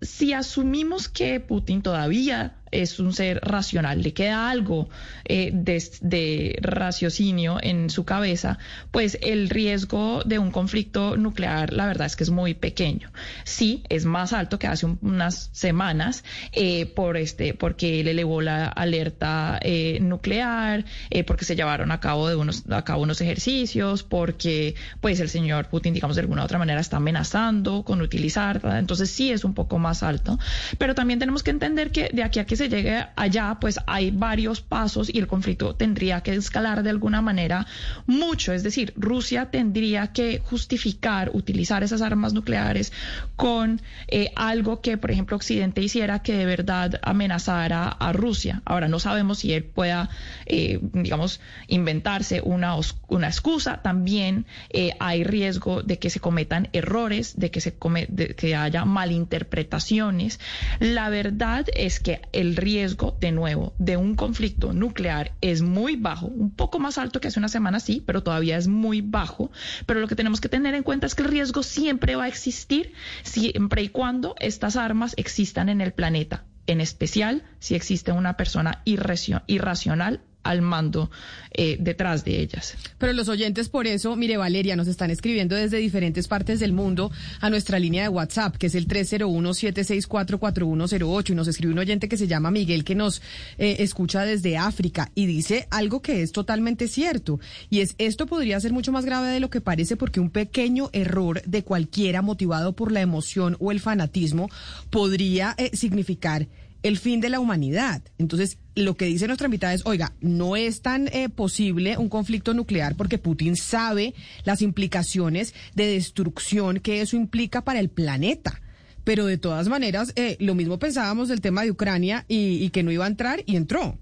si 0.00 0.32
asumimos 0.32 1.08
que 1.08 1.40
Putin 1.40 1.82
todavía 1.82 2.56
es 2.70 3.00
un 3.00 3.12
ser 3.12 3.40
racional, 3.42 4.02
le 4.02 4.12
queda 4.12 4.50
algo 4.50 4.88
eh, 5.24 5.50
de, 5.52 6.58
raciocinio 6.60 7.58
en 7.62 7.90
su 7.90 8.04
cabeza, 8.04 8.58
pues 8.90 9.18
el 9.22 9.48
riesgo 9.48 10.22
de 10.24 10.38
un 10.38 10.50
conflicto 10.50 11.16
nuclear, 11.16 11.72
la 11.72 11.86
verdad 11.86 12.06
es 12.06 12.16
que 12.16 12.24
es 12.24 12.30
muy 12.30 12.54
pequeño. 12.54 13.10
Sí, 13.44 13.82
es 13.88 14.04
más 14.04 14.32
alto 14.32 14.58
que 14.58 14.66
hace 14.66 14.86
unas 14.86 15.50
semanas, 15.52 16.24
eh, 16.52 16.86
por 16.86 17.16
este, 17.16 17.54
porque 17.54 18.00
él 18.00 18.08
elevó 18.08 18.40
la 18.40 18.66
alerta 18.66 19.58
eh, 19.62 19.98
nuclear, 20.00 20.84
porque 21.26 21.44
se 21.44 21.56
llevaron 21.56 21.90
a 21.90 22.00
cabo 22.00 22.28
de 22.28 22.36
unos, 22.36 22.64
a 22.70 22.84
cabo 22.84 23.02
unos 23.02 23.20
ejercicios, 23.20 24.02
porque 24.02 24.74
pues 25.00 25.20
el 25.20 25.28
señor 25.28 25.66
Putin, 25.68 25.94
digamos, 25.94 26.16
de 26.16 26.22
alguna 26.22 26.42
u 26.42 26.44
otra 26.44 26.58
manera 26.58 26.80
está 26.80 26.98
amenazando 26.98 27.84
con 27.84 28.00
utilizar, 28.00 28.60
entonces 28.78 29.10
sí 29.10 29.32
es 29.32 29.44
un 29.44 29.54
poco 29.54 29.78
más 29.78 30.02
alto, 30.02 30.38
pero 30.78 30.94
también 30.94 31.18
tenemos 31.18 31.42
que 31.42 31.50
entender 31.50 31.90
que 31.90 32.10
de 32.12 32.22
aquí 32.22 32.38
a 32.38 32.46
que 32.46 32.56
se 32.60 32.68
llegue 32.68 33.06
allá, 33.16 33.56
pues 33.58 33.80
hay 33.86 34.10
varios 34.10 34.60
pasos 34.60 35.08
y 35.10 35.18
el 35.18 35.26
conflicto 35.26 35.74
tendría 35.74 36.20
que 36.20 36.34
escalar 36.34 36.82
de 36.82 36.90
alguna 36.90 37.22
manera 37.22 37.66
mucho. 38.06 38.52
Es 38.52 38.62
decir, 38.62 38.92
Rusia 38.96 39.50
tendría 39.50 40.08
que 40.08 40.42
justificar 40.44 41.30
utilizar 41.32 41.82
esas 41.82 42.02
armas 42.02 42.34
nucleares 42.34 42.92
con 43.36 43.80
eh, 44.08 44.30
algo 44.36 44.82
que, 44.82 44.98
por 44.98 45.10
ejemplo, 45.10 45.36
Occidente 45.36 45.80
hiciera 45.80 46.18
que 46.18 46.36
de 46.36 46.44
verdad 46.44 47.00
amenazara 47.02 47.88
a 47.88 48.12
Rusia. 48.12 48.60
Ahora, 48.66 48.88
no 48.88 48.98
sabemos 48.98 49.38
si 49.38 49.54
él 49.54 49.64
pueda, 49.64 50.10
eh, 50.44 50.80
digamos, 50.92 51.40
inventarse 51.66 52.42
una, 52.44 52.74
una 53.08 53.28
excusa. 53.28 53.80
También 53.80 54.44
eh, 54.68 54.92
hay 55.00 55.24
riesgo 55.24 55.82
de 55.82 55.98
que 55.98 56.10
se 56.10 56.20
cometan 56.20 56.68
errores, 56.74 57.38
de 57.38 57.50
que, 57.50 57.62
se 57.62 57.72
come, 57.72 58.06
de 58.10 58.34
que 58.34 58.54
haya 58.54 58.84
malinterpretaciones. 58.84 60.40
La 60.78 61.08
verdad 61.08 61.64
es 61.74 62.00
que 62.00 62.20
el 62.32 62.49
riesgo, 62.56 63.16
de 63.20 63.32
nuevo, 63.32 63.74
de 63.78 63.96
un 63.96 64.14
conflicto 64.14 64.72
nuclear 64.72 65.32
es 65.40 65.62
muy 65.62 65.96
bajo, 65.96 66.26
un 66.26 66.50
poco 66.50 66.78
más 66.78 66.98
alto 66.98 67.20
que 67.20 67.28
hace 67.28 67.38
una 67.38 67.48
semana, 67.48 67.80
sí, 67.80 68.02
pero 68.04 68.22
todavía 68.22 68.56
es 68.56 68.68
muy 68.68 69.00
bajo. 69.00 69.50
Pero 69.86 70.00
lo 70.00 70.08
que 70.08 70.16
tenemos 70.16 70.40
que 70.40 70.48
tener 70.48 70.74
en 70.74 70.82
cuenta 70.82 71.06
es 71.06 71.14
que 71.14 71.22
el 71.22 71.28
riesgo 71.28 71.62
siempre 71.62 72.16
va 72.16 72.24
a 72.24 72.28
existir 72.28 72.92
siempre 73.22 73.82
y 73.82 73.88
cuando 73.88 74.34
estas 74.38 74.76
armas 74.76 75.14
existan 75.16 75.68
en 75.68 75.80
el 75.80 75.92
planeta, 75.92 76.44
en 76.66 76.80
especial 76.80 77.42
si 77.58 77.74
existe 77.74 78.12
una 78.12 78.36
persona 78.36 78.82
irracional 78.84 80.20
al 80.42 80.62
mando 80.62 81.10
eh, 81.52 81.76
detrás 81.80 82.24
de 82.24 82.40
ellas. 82.40 82.76
Pero 82.98 83.12
los 83.12 83.28
oyentes 83.28 83.68
por 83.68 83.86
eso, 83.86 84.16
mire 84.16 84.36
Valeria, 84.36 84.74
nos 84.76 84.88
están 84.88 85.10
escribiendo 85.10 85.54
desde 85.56 85.78
diferentes 85.78 86.28
partes 86.28 86.60
del 86.60 86.72
mundo 86.72 87.10
a 87.40 87.50
nuestra 87.50 87.78
línea 87.78 88.04
de 88.04 88.08
WhatsApp, 88.08 88.56
que 88.56 88.68
es 88.68 88.74
el 88.74 88.88
301-764-4108, 88.88 91.30
y 91.30 91.34
nos 91.34 91.48
escribe 91.48 91.72
un 91.72 91.78
oyente 91.78 92.08
que 92.08 92.16
se 92.16 92.26
llama 92.26 92.50
Miguel, 92.50 92.84
que 92.84 92.94
nos 92.94 93.20
eh, 93.58 93.76
escucha 93.80 94.24
desde 94.24 94.56
África, 94.56 95.10
y 95.14 95.26
dice 95.26 95.68
algo 95.70 96.00
que 96.02 96.22
es 96.22 96.32
totalmente 96.32 96.88
cierto, 96.88 97.38
y 97.68 97.80
es 97.80 97.94
esto 97.98 98.24
podría 98.26 98.58
ser 98.60 98.72
mucho 98.72 98.92
más 98.92 99.04
grave 99.04 99.28
de 99.28 99.40
lo 99.40 99.50
que 99.50 99.60
parece 99.60 99.96
porque 99.96 100.20
un 100.20 100.30
pequeño 100.30 100.88
error 100.92 101.42
de 101.42 101.64
cualquiera 101.64 102.22
motivado 102.22 102.74
por 102.74 102.92
la 102.92 103.00
emoción 103.00 103.56
o 103.60 103.72
el 103.72 103.80
fanatismo 103.80 104.48
podría 104.90 105.56
eh, 105.58 105.70
significar 105.74 106.46
el 106.82 106.98
fin 106.98 107.20
de 107.20 107.28
la 107.28 107.40
humanidad. 107.40 108.02
Entonces, 108.18 108.58
lo 108.74 108.96
que 108.96 109.06
dice 109.06 109.26
nuestra 109.26 109.46
invitada 109.46 109.74
es, 109.74 109.82
oiga, 109.84 110.12
no 110.20 110.56
es 110.56 110.82
tan 110.82 111.08
eh, 111.08 111.28
posible 111.28 111.96
un 111.98 112.08
conflicto 112.08 112.54
nuclear 112.54 112.96
porque 112.96 113.18
Putin 113.18 113.56
sabe 113.56 114.14
las 114.44 114.62
implicaciones 114.62 115.54
de 115.74 115.86
destrucción 115.86 116.80
que 116.80 117.00
eso 117.00 117.16
implica 117.16 117.62
para 117.62 117.80
el 117.80 117.90
planeta. 117.90 118.60
Pero 119.04 119.26
de 119.26 119.38
todas 119.38 119.68
maneras, 119.68 120.12
eh, 120.16 120.36
lo 120.40 120.54
mismo 120.54 120.78
pensábamos 120.78 121.28
del 121.28 121.40
tema 121.40 121.62
de 121.62 121.70
Ucrania 121.70 122.24
y 122.28 122.68
que 122.70 122.82
no 122.82 122.92
iba 122.92 123.06
a 123.06 123.08
entrar 123.08 123.42
y 123.46 123.56
entró. 123.56 123.98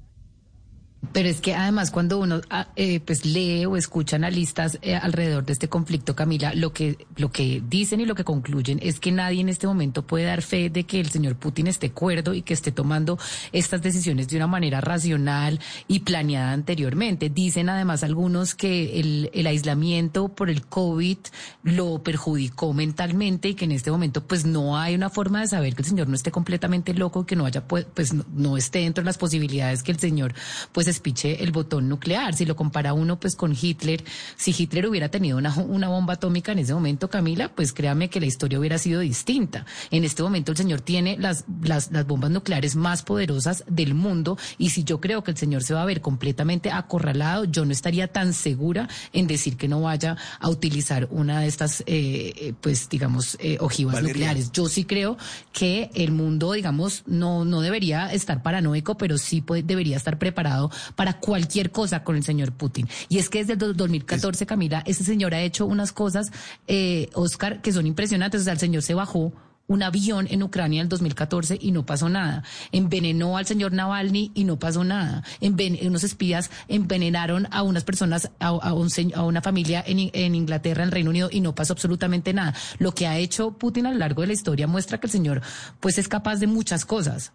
Pero 1.12 1.28
es 1.28 1.40
que 1.40 1.54
además 1.54 1.90
cuando 1.92 2.18
uno 2.18 2.40
ah, 2.50 2.68
eh, 2.74 2.98
pues 3.00 3.24
lee 3.24 3.64
o 3.66 3.76
escucha 3.76 4.16
analistas 4.16 4.78
eh, 4.82 4.96
alrededor 4.96 5.44
de 5.44 5.52
este 5.52 5.68
conflicto, 5.68 6.16
Camila, 6.16 6.54
lo 6.54 6.72
que 6.72 7.06
lo 7.16 7.30
que 7.30 7.62
dicen 7.66 8.00
y 8.00 8.06
lo 8.06 8.16
que 8.16 8.24
concluyen 8.24 8.80
es 8.82 8.98
que 8.98 9.12
nadie 9.12 9.40
en 9.40 9.48
este 9.48 9.68
momento 9.68 10.06
puede 10.06 10.24
dar 10.24 10.42
fe 10.42 10.70
de 10.70 10.84
que 10.84 10.98
el 10.98 11.08
señor 11.08 11.36
Putin 11.36 11.68
esté 11.68 11.92
cuerdo 11.92 12.34
y 12.34 12.42
que 12.42 12.52
esté 12.52 12.72
tomando 12.72 13.16
estas 13.52 13.80
decisiones 13.80 14.28
de 14.28 14.36
una 14.36 14.48
manera 14.48 14.80
racional 14.80 15.60
y 15.86 16.00
planeada 16.00 16.52
anteriormente. 16.52 17.30
Dicen 17.30 17.68
además 17.68 18.02
algunos 18.02 18.56
que 18.56 18.98
el, 18.98 19.30
el 19.32 19.46
aislamiento 19.46 20.28
por 20.28 20.50
el 20.50 20.66
COVID 20.66 21.18
lo 21.62 22.02
perjudicó 22.02 22.72
mentalmente 22.74 23.50
y 23.50 23.54
que 23.54 23.66
en 23.66 23.72
este 23.72 23.92
momento 23.92 24.26
pues 24.26 24.44
no 24.44 24.76
hay 24.76 24.96
una 24.96 25.10
forma 25.10 25.42
de 25.42 25.46
saber 25.46 25.76
que 25.76 25.82
el 25.82 25.88
señor 25.88 26.08
no 26.08 26.16
esté 26.16 26.32
completamente 26.32 26.92
loco, 26.92 27.24
que 27.24 27.36
no 27.36 27.46
haya 27.46 27.66
pues, 27.66 27.86
no 28.34 28.56
esté 28.56 28.80
dentro 28.80 29.02
de 29.02 29.06
las 29.06 29.18
posibilidades 29.18 29.84
que 29.84 29.92
el 29.92 30.00
señor 30.00 30.34
pues 30.72 30.87
despiche 30.88 31.42
el 31.42 31.52
botón 31.52 31.88
nuclear. 31.88 32.34
Si 32.34 32.44
lo 32.44 32.56
compara 32.56 32.92
uno 32.92 33.20
pues 33.20 33.36
con 33.36 33.56
Hitler, 33.60 34.04
si 34.36 34.54
Hitler 34.56 34.86
hubiera 34.86 35.08
tenido 35.10 35.38
una, 35.38 35.54
una 35.56 35.88
bomba 35.88 36.14
atómica 36.14 36.52
en 36.52 36.58
ese 36.58 36.74
momento, 36.74 37.08
Camila, 37.08 37.50
pues 37.54 37.72
créame 37.72 38.10
que 38.10 38.20
la 38.20 38.26
historia 38.26 38.58
hubiera 38.58 38.78
sido 38.78 39.00
distinta. 39.00 39.64
En 39.90 40.04
este 40.04 40.22
momento 40.22 40.52
el 40.52 40.58
señor 40.58 40.80
tiene 40.80 41.16
las, 41.18 41.44
las, 41.62 41.92
las 41.92 42.06
bombas 42.06 42.30
nucleares 42.30 42.74
más 42.76 43.02
poderosas 43.02 43.64
del 43.68 43.94
mundo 43.94 44.36
y 44.58 44.70
si 44.70 44.84
yo 44.84 45.00
creo 45.00 45.22
que 45.22 45.30
el 45.30 45.36
señor 45.36 45.62
se 45.62 45.74
va 45.74 45.82
a 45.82 45.86
ver 45.86 46.00
completamente 46.00 46.70
acorralado, 46.70 47.44
yo 47.44 47.64
no 47.64 47.72
estaría 47.72 48.08
tan 48.08 48.32
segura 48.32 48.88
en 49.12 49.26
decir 49.26 49.56
que 49.56 49.68
no 49.68 49.82
vaya 49.82 50.16
a 50.40 50.48
utilizar 50.48 51.08
una 51.10 51.40
de 51.40 51.46
estas, 51.46 51.82
eh, 51.82 52.32
eh 52.36 52.54
pues 52.60 52.88
digamos, 52.88 53.36
eh, 53.40 53.58
ojivas 53.60 54.02
nucleares. 54.02 54.52
Yo 54.52 54.68
sí 54.68 54.84
creo 54.84 55.16
que 55.52 55.90
el 55.94 56.12
mundo, 56.12 56.52
digamos, 56.52 57.02
no, 57.06 57.44
no 57.44 57.60
debería 57.60 58.12
estar 58.12 58.42
paranoico, 58.42 58.96
pero 58.96 59.18
sí 59.18 59.40
puede, 59.40 59.62
debería 59.62 59.96
estar 59.96 60.18
preparado 60.18 60.70
para 60.96 61.20
cualquier 61.20 61.70
cosa 61.70 62.04
con 62.04 62.16
el 62.16 62.24
señor 62.24 62.52
Putin. 62.52 62.88
Y 63.08 63.18
es 63.18 63.28
que 63.28 63.44
desde 63.44 63.64
el 63.64 63.76
2014, 63.76 64.46
Camila, 64.46 64.82
ese 64.86 65.04
señor 65.04 65.34
ha 65.34 65.40
hecho 65.40 65.66
unas 65.66 65.92
cosas, 65.92 66.30
eh, 66.66 67.08
Oscar, 67.14 67.60
que 67.60 67.72
son 67.72 67.86
impresionantes. 67.86 68.42
O 68.42 68.44
sea, 68.44 68.52
el 68.52 68.58
señor 68.58 68.82
se 68.82 68.94
bajó 68.94 69.32
un 69.68 69.82
avión 69.82 70.26
en 70.30 70.42
Ucrania 70.42 70.80
en 70.80 70.86
el 70.86 70.88
2014 70.88 71.58
y 71.60 71.70
no 71.70 71.86
pasó 71.86 72.08
nada. 72.08 72.42
Envenenó 72.72 73.36
al 73.36 73.46
señor 73.46 73.72
Navalny 73.72 74.32
y 74.34 74.44
no 74.44 74.58
pasó 74.58 74.82
nada. 74.82 75.22
unos 75.40 76.04
espías 76.04 76.50
envenenaron 76.68 77.46
a 77.50 77.62
unas 77.62 77.84
personas, 77.84 78.30
a, 78.40 78.48
a, 78.48 78.72
una 78.72 79.42
familia 79.42 79.84
en, 79.86 80.10
en, 80.12 80.34
Inglaterra, 80.34 80.82
en 80.82 80.90
Reino 80.90 81.10
Unido 81.10 81.28
y 81.30 81.40
no 81.40 81.54
pasó 81.54 81.74
absolutamente 81.74 82.32
nada. 82.32 82.54
Lo 82.78 82.92
que 82.94 83.06
ha 83.06 83.18
hecho 83.18 83.52
Putin 83.52 83.86
a 83.86 83.92
lo 83.92 83.98
largo 83.98 84.22
de 84.22 84.28
la 84.28 84.32
historia 84.32 84.66
muestra 84.66 84.98
que 84.98 85.06
el 85.06 85.12
señor 85.12 85.42
pues 85.80 85.98
es 85.98 86.08
capaz 86.08 86.36
de 86.36 86.46
muchas 86.46 86.84
cosas. 86.84 87.32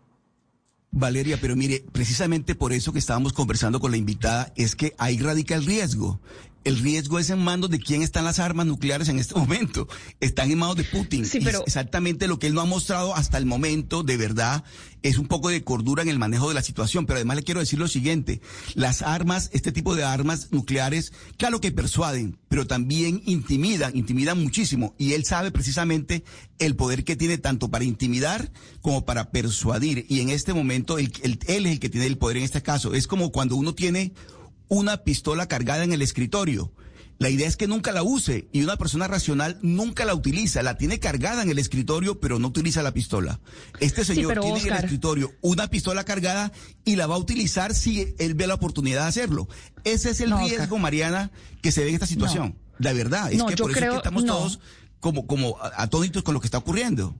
Valeria, 0.95 1.39
pero 1.41 1.55
mire, 1.55 1.83
precisamente 1.91 2.53
por 2.53 2.71
eso 2.71 2.93
que 2.93 2.99
estábamos 2.99 3.33
conversando 3.33 3.79
con 3.79 3.89
la 3.89 3.97
invitada 3.97 4.53
es 4.55 4.75
que 4.75 4.93
ahí 4.99 5.17
radica 5.17 5.55
el 5.55 5.65
riesgo. 5.65 6.19
El 6.63 6.79
riesgo 6.79 7.19
es 7.19 7.29
en 7.29 7.39
manos 7.39 7.69
de 7.69 7.79
quién 7.79 8.01
están 8.01 8.23
las 8.25 8.39
armas 8.39 8.65
nucleares 8.65 9.09
en 9.09 9.19
este 9.19 9.35
momento. 9.39 9.87
Están 10.19 10.51
en 10.51 10.59
manos 10.59 10.77
de 10.77 10.83
Putin. 10.83 11.25
Sí, 11.25 11.39
pero... 11.43 11.63
exactamente 11.65 12.27
lo 12.27 12.39
que 12.39 12.47
él 12.47 12.53
no 12.53 12.61
ha 12.61 12.65
mostrado 12.65 13.15
hasta 13.15 13.37
el 13.37 13.45
momento, 13.45 14.03
de 14.03 14.17
verdad, 14.17 14.63
es 15.01 15.17
un 15.17 15.27
poco 15.27 15.49
de 15.49 15.63
cordura 15.63 16.01
en 16.01 16.09
el 16.09 16.19
manejo 16.19 16.47
de 16.47 16.55
la 16.55 16.61
situación. 16.61 17.05
Pero 17.05 17.17
además 17.17 17.37
le 17.37 17.43
quiero 17.43 17.59
decir 17.59 17.79
lo 17.79 17.87
siguiente. 17.87 18.41
Las 18.75 19.01
armas, 19.01 19.49
este 19.53 19.71
tipo 19.71 19.95
de 19.95 20.03
armas 20.03 20.49
nucleares, 20.51 21.11
claro 21.37 21.59
que 21.59 21.71
persuaden, 21.71 22.37
pero 22.47 22.65
también 22.65 23.21
intimidan, 23.25 23.95
intimidan 23.95 24.41
muchísimo. 24.41 24.95
Y 24.97 25.13
él 25.13 25.25
sabe 25.25 25.51
precisamente 25.51 26.23
el 26.59 26.75
poder 26.75 27.03
que 27.03 27.15
tiene 27.15 27.37
tanto 27.37 27.69
para 27.69 27.83
intimidar 27.83 28.51
como 28.81 29.05
para 29.05 29.31
persuadir. 29.31 30.05
Y 30.09 30.21
en 30.21 30.29
este 30.29 30.53
momento, 30.53 30.97
él 30.97 31.11
es 31.23 31.47
el 31.47 31.79
que 31.79 31.89
tiene 31.89 32.07
el 32.07 32.17
poder 32.17 32.37
en 32.37 32.43
este 32.43 32.61
caso. 32.61 32.93
Es 32.93 33.07
como 33.07 33.31
cuando 33.31 33.55
uno 33.55 33.75
tiene 33.75 34.13
una 34.73 34.97
pistola 35.03 35.47
cargada 35.47 35.83
en 35.83 35.93
el 35.93 36.01
escritorio. 36.01 36.71
La 37.19 37.29
idea 37.29 37.47
es 37.47 37.55
que 37.55 37.67
nunca 37.67 37.91
la 37.91 38.01
use 38.01 38.49
y 38.51 38.63
una 38.63 38.75
persona 38.75 39.07
racional 39.07 39.59
nunca 39.61 40.03
la 40.03 40.15
utiliza, 40.15 40.63
la 40.63 40.77
tiene 40.77 40.99
cargada 40.99 41.43
en 41.43 41.49
el 41.49 41.59
escritorio 41.59 42.19
pero 42.19 42.39
no 42.39 42.47
utiliza 42.47 42.81
la 42.81 42.91
pistola. 42.91 43.39
Este 43.79 44.03
señor 44.03 44.39
tiene 44.39 44.59
en 44.59 44.67
el 44.67 44.73
escritorio 44.73 45.31
una 45.41 45.67
pistola 45.67 46.03
cargada 46.03 46.51
y 46.83 46.95
la 46.95 47.05
va 47.05 47.15
a 47.15 47.19
utilizar 47.19 47.75
si 47.75 48.15
él 48.17 48.33
ve 48.33 48.47
la 48.47 48.55
oportunidad 48.55 49.03
de 49.03 49.09
hacerlo. 49.09 49.47
Ese 49.83 50.09
es 50.09 50.21
el 50.21 50.35
riesgo, 50.37 50.79
Mariana, 50.79 51.31
que 51.61 51.71
se 51.71 51.81
ve 51.81 51.89
en 51.89 51.95
esta 51.95 52.07
situación. 52.07 52.57
La 52.79 52.93
verdad, 52.93 53.31
es 53.31 53.43
que 53.43 53.55
por 53.55 53.71
eso 53.71 53.79
es 53.79 53.89
que 53.89 53.95
estamos 53.95 54.25
todos 54.25 54.59
como, 54.99 55.27
como 55.27 55.57
atónitos 55.61 56.23
con 56.23 56.33
lo 56.33 56.39
que 56.39 56.47
está 56.47 56.57
ocurriendo. 56.57 57.15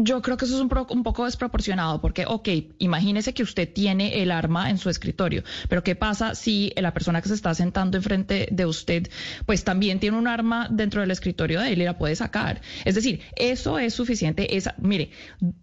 Yo 0.00 0.22
creo 0.22 0.36
que 0.36 0.44
eso 0.44 0.54
es 0.54 0.60
un, 0.60 0.70
un, 0.90 1.02
poco 1.02 1.24
desproporcionado 1.24 2.00
porque, 2.00 2.24
ok, 2.24 2.48
imagínese 2.78 3.34
que 3.34 3.42
usted 3.42 3.68
tiene 3.72 4.22
el 4.22 4.30
arma 4.30 4.70
en 4.70 4.78
su 4.78 4.90
escritorio, 4.90 5.42
pero 5.68 5.82
¿qué 5.82 5.96
pasa 5.96 6.36
si 6.36 6.72
la 6.76 6.94
persona 6.94 7.20
que 7.20 7.28
se 7.28 7.34
está 7.34 7.52
sentando 7.52 7.96
enfrente 7.96 8.46
de 8.52 8.64
usted, 8.64 9.10
pues 9.44 9.64
también 9.64 9.98
tiene 9.98 10.16
un 10.16 10.28
arma 10.28 10.68
dentro 10.70 11.00
del 11.00 11.10
escritorio 11.10 11.60
de 11.60 11.72
él 11.72 11.82
y 11.82 11.84
la 11.84 11.98
puede 11.98 12.14
sacar? 12.14 12.60
Es 12.84 12.94
decir, 12.94 13.22
eso 13.34 13.80
es 13.80 13.92
suficiente. 13.92 14.56
Esa, 14.56 14.76
mire, 14.78 15.10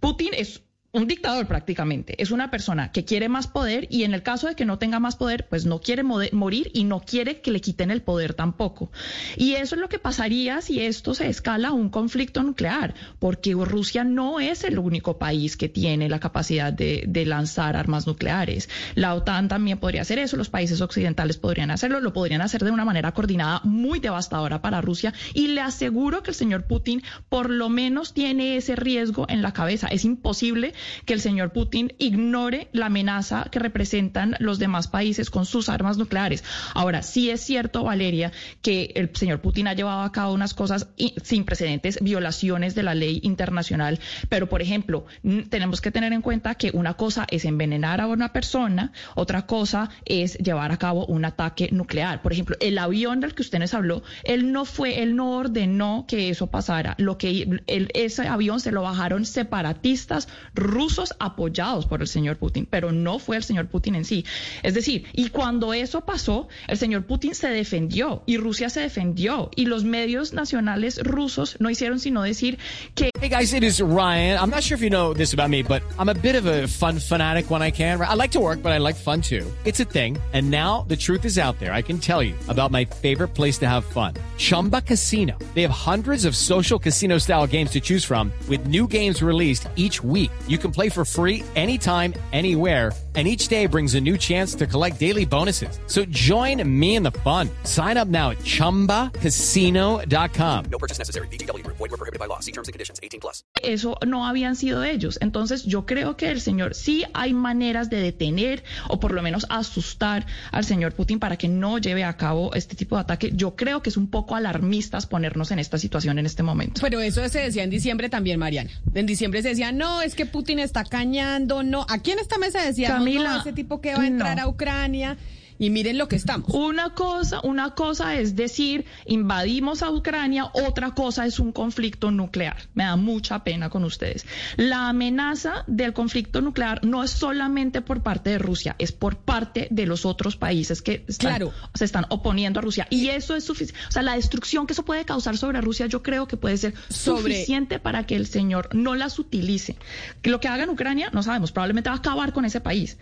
Putin 0.02 0.32
es 0.34 0.65
un 0.96 1.08
dictador 1.08 1.46
prácticamente. 1.46 2.22
Es 2.22 2.32
una 2.32 2.50
persona 2.50 2.92
que 2.92 3.04
quiere 3.04 3.28
más 3.28 3.48
poder 3.48 3.88
y 3.90 4.04
en 4.04 4.14
el 4.14 4.24
caso 4.24 4.48
de 4.48 4.56
que 4.56 4.64
no 4.64 4.80
tenga 4.80 5.00
más 5.02 5.18
poder, 5.18 5.48
pues 5.50 5.66
no 5.66 5.82
quiere 5.82 6.04
morir 6.04 6.72
y 6.74 6.86
no 6.86 7.02
quiere 7.02 7.42
que 7.42 7.52
le 7.52 7.60
quiten 7.60 7.92
el 7.92 8.02
poder 8.02 8.34
tampoco. 8.34 8.92
Y 9.36 9.54
eso 9.54 9.76
es 9.76 9.82
lo 9.82 9.90
que 9.90 10.00
pasaría 10.00 10.62
si 10.62 10.80
esto 10.80 11.14
se 11.14 11.28
escala 11.28 11.70
a 11.70 11.74
un 11.74 11.90
conflicto 11.90 12.44
nuclear, 12.44 12.94
porque 13.20 13.54
Rusia 13.54 14.06
no 14.06 14.40
es 14.40 14.64
el 14.64 14.80
único 14.80 15.18
país 15.18 15.58
que 15.58 15.68
tiene 15.68 16.08
la 16.08 16.22
capacidad 16.22 16.72
de, 16.72 17.04
de 17.08 17.26
lanzar 17.26 17.76
armas 17.76 18.08
nucleares. 18.08 18.70
La 18.96 19.16
OTAN 19.16 19.50
también 19.50 19.80
podría 19.80 20.02
hacer 20.02 20.20
eso, 20.20 20.38
los 20.38 20.50
países 20.50 20.80
occidentales 20.80 21.38
podrían 21.38 21.72
hacerlo, 21.72 22.00
lo 22.00 22.14
podrían 22.14 22.42
hacer 22.42 22.64
de 22.64 22.72
una 22.72 22.86
manera 22.86 23.12
coordinada 23.12 23.60
muy 23.66 24.00
devastadora 24.00 24.62
para 24.62 24.80
Rusia 24.80 25.14
y 25.34 25.48
le 25.50 25.60
aseguro 25.60 26.24
que 26.24 26.32
el 26.32 26.36
señor 26.36 26.68
Putin 26.68 27.04
por 27.28 27.50
lo 27.50 27.68
menos 27.68 28.14
tiene 28.14 28.56
ese 28.56 28.78
riesgo 28.78 29.26
en 29.28 29.42
la 29.42 29.52
cabeza. 29.52 29.88
Es 29.88 30.06
imposible 30.06 30.74
que 31.06 31.14
el 31.14 31.22
señor 31.22 31.52
Putin 31.52 31.94
ignore 31.98 32.68
la 32.72 32.88
amenaza 32.88 33.48
que 33.52 33.60
representan 33.60 34.36
los 34.40 34.60
demás 34.60 34.88
países 34.88 35.30
con 35.30 35.46
sus 35.46 35.70
armas 35.70 35.98
nucleares. 35.98 36.44
Ahora, 36.74 37.02
sí 37.02 37.30
es 37.30 37.42
cierto, 37.42 37.84
Valeria, 37.84 38.32
que 38.62 38.92
el 38.96 39.10
señor 39.16 39.42
Putin 39.42 39.68
ha 39.68 39.74
llevado 39.74 40.02
a 40.02 40.12
cabo 40.12 40.34
unas 40.34 40.54
cosas 40.54 40.88
sin 41.24 41.46
precedentes, 41.46 42.00
violaciones 42.02 42.76
de 42.76 42.84
la 42.84 42.96
ley 42.96 43.20
internacional, 43.24 44.00
pero 44.30 44.48
por 44.48 44.62
ejemplo, 44.62 45.06
tenemos 45.50 45.82
que 45.82 45.92
tener 45.92 46.14
en 46.14 46.22
cuenta 46.22 46.56
que 46.56 46.72
una 46.74 46.96
cosa 46.96 47.26
es 47.30 47.46
envenenar 47.46 48.02
a 48.02 48.08
una 48.08 48.32
persona, 48.34 48.92
otra 49.16 49.46
cosa 49.46 49.90
es 50.06 50.38
llevar 50.38 50.72
a 50.72 50.78
cabo 50.78 51.06
un 51.06 51.26
ataque 51.26 51.70
nuclear. 51.72 52.22
Por 52.22 52.34
ejemplo, 52.34 52.56
el 52.60 52.78
avión 52.78 53.20
del 53.20 53.34
que 53.36 53.42
usted 53.42 53.60
nos 53.60 53.74
habló, 53.74 54.04
él 54.24 54.52
no 54.52 54.66
fue, 54.66 55.02
él 55.02 55.16
no 55.16 55.32
ordenó 55.32 56.06
que 56.08 56.30
eso 56.30 56.48
pasara. 56.48 56.96
Lo 56.98 57.18
que 57.18 57.62
ese 57.68 58.28
avión 58.28 58.60
se 58.60 58.72
lo 58.72 58.82
bajaron 58.82 59.26
separatistas 59.26 60.28
rusos 60.54 60.75
apoyados 61.20 61.86
por 61.86 62.02
el 62.02 62.08
señor 62.08 62.38
Putin, 62.38 62.68
pero 62.70 62.92
no 62.92 63.20
fue 63.20 63.38
el 63.38 63.44
señor 63.44 63.68
Putin 63.68 63.96
en 63.96 64.06
sí. 64.06 64.26
Es 64.64 64.74
decir, 64.74 65.06
y 65.14 65.30
cuando 65.30 65.74
eso 65.74 66.02
pasó, 66.02 66.48
el 66.68 66.78
señor 66.78 67.06
Putin 67.06 67.36
se 67.36 67.50
defendió 67.50 68.24
y 68.26 68.38
Rusia 68.38 68.70
se 68.70 68.82
defendió 68.82 69.50
y 69.56 69.66
los 69.66 69.84
medios 69.84 70.34
nacionales 70.34 71.00
rusos 71.04 71.58
no 71.60 71.70
hicieron 71.70 72.00
sino 72.00 72.24
decir 72.24 72.58
que 72.94 73.10
Hey 73.22 73.30
guys, 73.30 73.54
it 73.54 73.64
is 73.64 73.82
Ryan. 73.82 74.38
I'm 74.38 74.52
not 74.52 74.62
sure 74.62 74.76
if 74.76 74.84
you 74.84 74.90
know 74.90 75.12
this 75.12 75.34
about 75.34 75.50
me, 75.50 75.64
but 75.64 75.82
I'm 75.98 76.10
a 76.10 76.14
bit 76.14 76.36
of 76.36 76.46
a 76.46 76.68
fun 76.68 77.00
fanatic 77.00 77.50
when 77.50 77.64
I 77.64 77.72
can. 77.72 78.00
I 78.00 78.14
like 78.14 78.32
to 78.32 78.40
work, 78.40 78.62
but 78.62 78.72
I 78.72 78.78
like 78.78 78.96
fun 78.96 79.22
too. 79.22 79.50
It's 79.64 79.80
a 79.80 79.86
thing. 79.86 80.18
And 80.34 80.52
now 80.52 80.86
the 80.88 80.96
truth 80.96 81.26
is 81.26 81.40
out 81.40 81.58
there. 81.60 81.74
I 81.74 81.82
can 81.82 81.98
tell 81.98 82.22
you 82.22 82.36
about 82.50 82.70
my 82.72 82.86
favorite 82.86 83.30
place 83.30 83.58
to 83.60 83.68
have 83.68 83.84
fun. 83.86 84.14
Chumba 84.38 84.82
Casino. 84.82 85.40
They 85.56 85.64
have 85.64 85.72
hundreds 85.72 86.26
of 86.26 86.36
social 86.36 86.78
casino 86.78 87.18
style 87.18 87.48
games 87.48 87.72
to 87.72 87.80
choose 87.80 88.04
from 88.06 88.32
with 88.48 88.68
new 88.68 88.86
games 88.86 89.24
released 89.24 89.70
each 89.76 90.04
week. 90.04 90.32
You 90.48 90.55
can 90.58 90.72
play 90.72 90.90
for 90.90 91.06
free 91.06 91.44
anytime, 91.56 92.14
anywhere 92.34 92.92
and 93.16 93.30
each 93.30 93.48
day 93.48 93.66
brings 93.66 93.96
a 93.96 94.02
new 94.02 94.18
chance 94.18 94.54
to 94.56 94.68
collect 94.68 95.00
daily 95.00 95.24
bonuses. 95.24 95.80
So 95.88 96.04
join 96.06 96.62
me 96.68 96.96
in 96.96 97.04
the 97.04 97.14
fun. 97.24 97.50
Sign 97.64 97.96
up 97.96 98.10
now 98.10 98.32
at 98.32 98.40
ChumbaCasino.com. 98.40 100.66
No 100.70 100.78
purchase 100.78 101.00
necessary. 101.00 101.30
BGW. 101.30 101.66
Void 101.68 101.80
were 101.80 101.88
prohibited 101.96 102.20
by 102.20 102.26
law. 102.26 102.42
See 102.42 102.52
terms 102.52 102.68
and 102.68 102.74
conditions. 102.74 103.00
18 103.02 103.22
plus. 103.22 103.46
Eso 103.64 103.98
no 104.06 104.26
habían 104.26 104.58
sido 104.58 104.84
ellos. 104.84 105.18
Entonces 105.22 105.64
yo 105.64 105.86
creo 105.86 106.18
que 106.18 106.32
el 106.32 106.42
señor 106.42 106.76
sí 106.76 107.06
hay 107.14 107.34
maneras 107.34 107.90
de 107.90 108.02
detener 108.02 108.66
o 108.90 109.00
por 109.00 109.14
lo 109.14 109.22
menos 109.22 109.46
asustar 109.50 110.26
al 110.52 110.66
señor 110.66 110.94
Putin 110.94 111.20
para 111.20 111.38
que 111.38 111.48
no 111.48 111.78
lleve 111.78 112.04
a 112.04 112.18
cabo 112.18 112.54
este 112.54 112.76
tipo 112.76 112.96
de 112.96 113.02
ataque. 113.02 113.32
Yo 113.34 113.56
creo 113.56 113.82
que 113.82 113.90
es 113.90 113.98
un 113.98 114.10
poco 114.10 114.36
alarmistas 114.36 115.06
ponernos 115.06 115.52
en 115.52 115.60
esta 115.60 115.78
situación 115.78 116.20
en 116.20 116.26
este 116.26 116.44
momento. 116.44 116.82
Pero 116.82 117.00
eso 117.00 117.28
se 117.30 117.40
decía 117.40 117.64
en 117.64 117.70
diciembre 117.70 118.10
también, 118.10 118.40
Mariana. 118.40 118.72
En 118.94 119.06
diciembre 119.06 119.42
se 119.42 119.50
decía, 119.50 119.72
no, 119.72 120.02
es 120.02 120.16
que 120.16 120.26
Putin 120.26 120.60
está 120.60 120.84
cañando, 120.84 121.64
no. 121.64 121.86
Aquí 121.90 122.12
en 122.12 122.20
esta 122.20 122.38
mesa 122.38 122.64
decía, 122.64 123.00
Camila, 123.06 123.38
ese 123.38 123.54
tipo 123.54 123.80
que 123.80 123.94
va 123.96 124.04
a 124.04 124.08
entrar 124.08 124.40
a 124.40 124.48
Ucrania 124.48 125.18
y 125.58 125.70
miren 125.70 125.98
lo 125.98 126.08
que 126.08 126.16
estamos. 126.16 126.50
Una 126.54 126.94
cosa, 126.94 127.40
una 127.44 127.76
cosa 127.76 128.16
es 128.16 128.36
decir, 128.36 128.86
invadimos 129.06 129.84
a 129.84 129.92
Ucrania, 129.92 130.50
otra 130.54 130.92
cosa 130.92 131.26
es 131.26 131.40
un 131.40 131.52
conflicto 131.52 132.12
nuclear. 132.12 132.58
Me 132.74 132.84
da 132.84 132.96
mucha 132.96 133.44
pena 133.44 133.70
con 133.70 133.84
ustedes. 133.84 134.26
La 134.58 134.90
amenaza 134.90 135.64
del 135.68 135.94
conflicto 135.94 136.42
nuclear 136.42 136.84
no 136.84 137.04
es 137.04 137.12
solamente 137.12 137.82
por 137.82 138.04
parte 138.04 138.32
de 138.32 138.38
Rusia, 138.38 138.76
es 138.80 138.92
por 138.92 139.18
parte 139.18 139.68
de 139.72 139.86
los 139.86 140.06
otros 140.06 140.36
países 140.36 140.82
que 140.82 141.06
se 141.08 141.86
están 141.86 142.06
oponiendo 142.10 142.60
a 142.60 142.62
Rusia. 142.62 142.88
Y 142.90 143.10
eso 143.10 143.36
es 143.36 143.44
suficiente. 143.44 143.80
O 143.88 143.92
sea, 143.92 144.02
la 144.02 144.16
destrucción 144.16 144.68
que 144.68 144.74
eso 144.74 144.84
puede 144.84 145.06
causar 145.06 145.38
sobre 145.38 145.62
Rusia, 145.62 145.86
yo 145.88 146.04
creo 146.04 146.28
que 146.28 146.38
puede 146.38 146.58
ser 146.58 146.74
suficiente 146.90 147.80
para 147.80 148.06
que 148.06 148.16
el 148.16 148.28
señor 148.28 148.74
no 148.74 148.96
las 148.96 149.20
utilice. 149.20 149.78
Lo 150.24 150.40
que 150.40 150.48
haga 150.48 150.64
en 150.64 150.70
Ucrania, 150.70 151.10
no 151.14 151.24
sabemos, 151.24 151.52
probablemente 151.52 151.90
va 151.90 151.96
a 151.96 152.00
acabar 152.00 152.34
con 152.34 152.46
ese 152.46 152.62
país. 152.62 152.98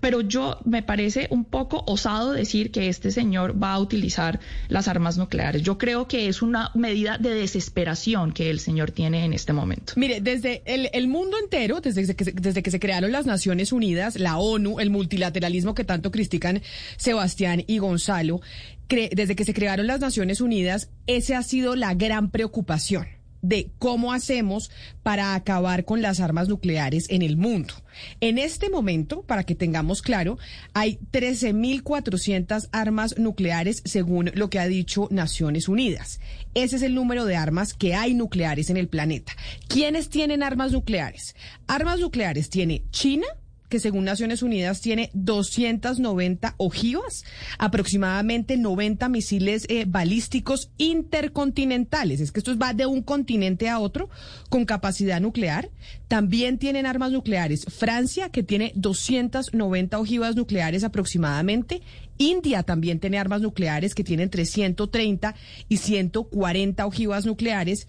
Pero 0.00 0.20
yo 0.20 0.58
me 0.64 0.82
parece 0.82 1.28
un 1.30 1.44
poco 1.44 1.84
osado 1.94 2.32
decir 2.32 2.70
que 2.70 2.88
este 2.88 3.10
señor 3.10 3.60
va 3.60 3.72
a 3.72 3.78
utilizar 3.78 4.40
las 4.68 4.88
armas 4.88 5.16
nucleares. 5.16 5.62
Yo 5.62 5.78
creo 5.78 6.06
que 6.06 6.28
es 6.28 6.42
una 6.42 6.70
medida 6.74 7.18
de 7.18 7.34
desesperación 7.34 8.32
que 8.32 8.50
el 8.50 8.60
señor 8.60 8.90
tiene 8.90 9.24
en 9.24 9.32
este 9.32 9.52
momento. 9.52 9.94
Mire, 9.96 10.20
desde 10.20 10.62
el, 10.66 11.08
mundo 11.08 11.36
entero, 11.38 11.80
desde 11.80 12.14
que, 12.14 12.24
desde 12.24 12.62
que 12.62 12.70
se 12.70 12.80
crearon 12.80 13.12
las 13.12 13.26
Naciones 13.26 13.72
Unidas, 13.72 14.16
la 14.16 14.38
ONU, 14.38 14.80
el 14.80 14.90
multilateralismo 14.90 15.74
que 15.74 15.84
tanto 15.84 16.10
critican 16.10 16.62
Sebastián 16.96 17.64
y 17.66 17.78
Gonzalo, 17.78 18.40
desde 18.88 19.34
que 19.34 19.44
se 19.44 19.54
crearon 19.54 19.86
las 19.86 20.00
Naciones 20.00 20.40
Unidas, 20.40 20.90
esa 21.06 21.38
ha 21.38 21.42
sido 21.42 21.74
la 21.74 21.94
gran 21.94 22.30
preocupación 22.30 23.13
de 23.44 23.70
cómo 23.78 24.12
hacemos 24.12 24.70
para 25.02 25.34
acabar 25.34 25.84
con 25.84 26.00
las 26.00 26.18
armas 26.18 26.48
nucleares 26.48 27.06
en 27.10 27.20
el 27.20 27.36
mundo. 27.36 27.74
En 28.20 28.38
este 28.38 28.70
momento, 28.70 29.22
para 29.22 29.44
que 29.44 29.54
tengamos 29.54 30.00
claro, 30.00 30.38
hay 30.72 30.98
13.400 31.12 32.68
armas 32.72 33.18
nucleares 33.18 33.82
según 33.84 34.30
lo 34.34 34.48
que 34.48 34.58
ha 34.58 34.66
dicho 34.66 35.08
Naciones 35.10 35.68
Unidas. 35.68 36.20
Ese 36.54 36.76
es 36.76 36.82
el 36.82 36.94
número 36.94 37.26
de 37.26 37.36
armas 37.36 37.74
que 37.74 37.94
hay 37.94 38.14
nucleares 38.14 38.70
en 38.70 38.78
el 38.78 38.88
planeta. 38.88 39.32
¿Quiénes 39.68 40.08
tienen 40.08 40.42
armas 40.42 40.72
nucleares? 40.72 41.36
Armas 41.66 42.00
nucleares 42.00 42.48
tiene 42.48 42.84
China, 42.90 43.26
que 43.74 43.80
según 43.80 44.04
Naciones 44.04 44.44
Unidas 44.44 44.80
tiene 44.80 45.10
290 45.14 46.54
ojivas, 46.58 47.24
aproximadamente 47.58 48.56
90 48.56 49.08
misiles 49.08 49.66
eh, 49.68 49.84
balísticos 49.84 50.70
intercontinentales. 50.78 52.20
Es 52.20 52.30
que 52.30 52.38
esto 52.38 52.56
va 52.56 52.72
de 52.72 52.86
un 52.86 53.02
continente 53.02 53.68
a 53.68 53.80
otro 53.80 54.10
con 54.48 54.64
capacidad 54.64 55.20
nuclear. 55.20 55.72
También 56.06 56.58
tienen 56.58 56.86
armas 56.86 57.10
nucleares. 57.10 57.64
Francia, 57.64 58.28
que 58.28 58.44
tiene 58.44 58.70
290 58.76 59.98
ojivas 59.98 60.36
nucleares 60.36 60.84
aproximadamente. 60.84 61.82
India 62.16 62.62
también 62.62 63.00
tiene 63.00 63.18
armas 63.18 63.40
nucleares 63.40 63.96
que 63.96 64.04
tienen 64.04 64.26
entre 64.26 64.46
130 64.46 65.34
y 65.68 65.78
140 65.78 66.86
ojivas 66.86 67.26
nucleares. 67.26 67.88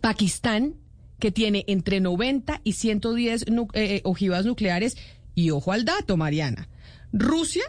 Pakistán 0.00 0.76
que 1.18 1.30
tiene 1.30 1.64
entre 1.66 2.00
90 2.00 2.60
y 2.64 2.72
110 2.72 3.42
eh, 3.42 3.46
eh, 3.74 4.00
ojivas 4.04 4.44
nucleares. 4.44 4.96
Y 5.34 5.50
ojo 5.50 5.72
al 5.72 5.84
dato, 5.84 6.16
Mariana. 6.16 6.68
Rusia 7.12 7.64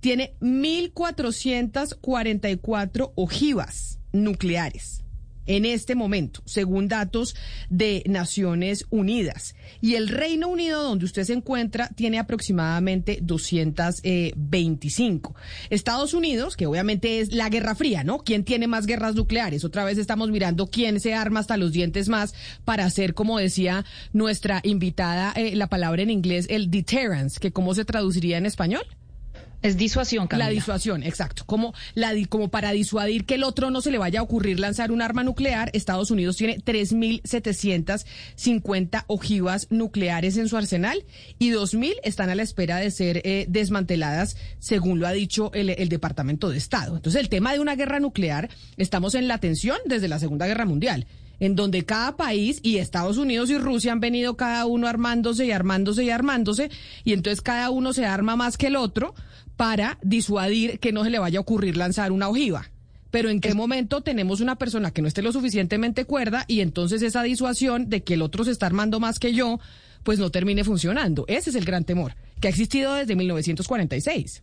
tiene 0.00 0.34
1.444 0.40 3.12
ojivas 3.14 3.98
nucleares 4.12 5.02
en 5.46 5.64
este 5.64 5.94
momento, 5.94 6.42
según 6.44 6.88
datos 6.88 7.34
de 7.70 8.02
Naciones 8.06 8.86
Unidas. 8.90 9.54
Y 9.80 9.94
el 9.94 10.08
Reino 10.08 10.48
Unido, 10.48 10.82
donde 10.82 11.04
usted 11.04 11.24
se 11.24 11.32
encuentra, 11.32 11.88
tiene 11.88 12.18
aproximadamente 12.18 13.18
225. 13.22 15.34
Estados 15.70 16.14
Unidos, 16.14 16.56
que 16.56 16.66
obviamente 16.66 17.20
es 17.20 17.32
la 17.32 17.48
Guerra 17.48 17.74
Fría, 17.74 18.04
¿no? 18.04 18.18
¿Quién 18.18 18.44
tiene 18.44 18.66
más 18.66 18.86
guerras 18.86 19.14
nucleares? 19.14 19.64
Otra 19.64 19.84
vez 19.84 19.98
estamos 19.98 20.30
mirando 20.30 20.66
quién 20.66 21.00
se 21.00 21.14
arma 21.14 21.40
hasta 21.40 21.56
los 21.56 21.72
dientes 21.72 22.08
más 22.08 22.34
para 22.64 22.84
hacer, 22.84 23.14
como 23.14 23.38
decía 23.38 23.84
nuestra 24.12 24.60
invitada, 24.64 25.32
eh, 25.36 25.54
la 25.56 25.68
palabra 25.68 26.02
en 26.02 26.10
inglés, 26.10 26.46
el 26.50 26.70
deterrence, 26.70 27.40
que 27.40 27.52
cómo 27.52 27.74
se 27.74 27.84
traduciría 27.84 28.38
en 28.38 28.46
español. 28.46 28.84
Es 29.62 29.76
disuasión, 29.76 30.28
Camila. 30.28 30.46
La 30.46 30.52
disuasión, 30.52 31.02
exacto. 31.02 31.42
Como, 31.46 31.74
la, 31.94 32.12
como 32.28 32.48
para 32.48 32.70
disuadir 32.72 33.24
que 33.24 33.34
el 33.34 33.44
otro 33.44 33.70
no 33.70 33.80
se 33.80 33.90
le 33.90 33.96
vaya 33.98 34.20
a 34.20 34.22
ocurrir 34.22 34.60
lanzar 34.60 34.92
un 34.92 35.02
arma 35.02 35.24
nuclear, 35.24 35.70
Estados 35.72 36.10
Unidos 36.10 36.36
tiene 36.36 36.58
3.750 36.58 39.04
ojivas 39.06 39.68
nucleares 39.70 40.36
en 40.36 40.48
su 40.48 40.56
arsenal 40.56 41.04
y 41.38 41.50
2.000 41.50 41.94
están 42.04 42.30
a 42.30 42.34
la 42.34 42.42
espera 42.42 42.78
de 42.78 42.90
ser 42.90 43.20
eh, 43.24 43.46
desmanteladas, 43.48 44.36
según 44.58 44.98
lo 45.00 45.06
ha 45.06 45.12
dicho 45.12 45.52
el, 45.54 45.70
el 45.70 45.88
Departamento 45.88 46.50
de 46.50 46.58
Estado. 46.58 46.96
Entonces, 46.96 47.20
el 47.20 47.28
tema 47.28 47.52
de 47.52 47.60
una 47.60 47.76
guerra 47.76 48.00
nuclear, 48.00 48.50
estamos 48.76 49.14
en 49.14 49.28
la 49.28 49.38
tensión 49.38 49.78
desde 49.86 50.08
la 50.08 50.18
Segunda 50.18 50.46
Guerra 50.46 50.64
Mundial 50.64 51.06
en 51.40 51.54
donde 51.54 51.84
cada 51.84 52.16
país 52.16 52.60
y 52.62 52.78
Estados 52.78 53.18
Unidos 53.18 53.50
y 53.50 53.58
Rusia 53.58 53.92
han 53.92 54.00
venido 54.00 54.36
cada 54.36 54.66
uno 54.66 54.88
armándose 54.88 55.46
y 55.46 55.50
armándose 55.50 56.04
y 56.04 56.10
armándose, 56.10 56.70
y 57.04 57.12
entonces 57.12 57.42
cada 57.42 57.70
uno 57.70 57.92
se 57.92 58.06
arma 58.06 58.36
más 58.36 58.56
que 58.56 58.68
el 58.68 58.76
otro 58.76 59.14
para 59.56 59.98
disuadir 60.02 60.78
que 60.78 60.92
no 60.92 61.04
se 61.04 61.10
le 61.10 61.18
vaya 61.18 61.38
a 61.38 61.42
ocurrir 61.42 61.76
lanzar 61.76 62.12
una 62.12 62.28
ojiva. 62.28 62.70
Pero 63.10 63.30
en 63.30 63.40
qué 63.40 63.54
momento 63.54 64.02
tenemos 64.02 64.40
una 64.40 64.56
persona 64.56 64.90
que 64.90 65.00
no 65.00 65.08
esté 65.08 65.22
lo 65.22 65.32
suficientemente 65.32 66.04
cuerda 66.04 66.44
y 66.48 66.60
entonces 66.60 67.02
esa 67.02 67.22
disuasión 67.22 67.88
de 67.88 68.02
que 68.02 68.14
el 68.14 68.22
otro 68.22 68.44
se 68.44 68.50
está 68.50 68.66
armando 68.66 69.00
más 69.00 69.18
que 69.18 69.32
yo, 69.32 69.58
pues 70.02 70.18
no 70.18 70.30
termine 70.30 70.64
funcionando. 70.64 71.24
Ese 71.28 71.50
es 71.50 71.56
el 71.56 71.64
gran 71.64 71.84
temor, 71.84 72.14
que 72.40 72.48
ha 72.48 72.50
existido 72.50 72.94
desde 72.94 73.16
1946. 73.16 74.42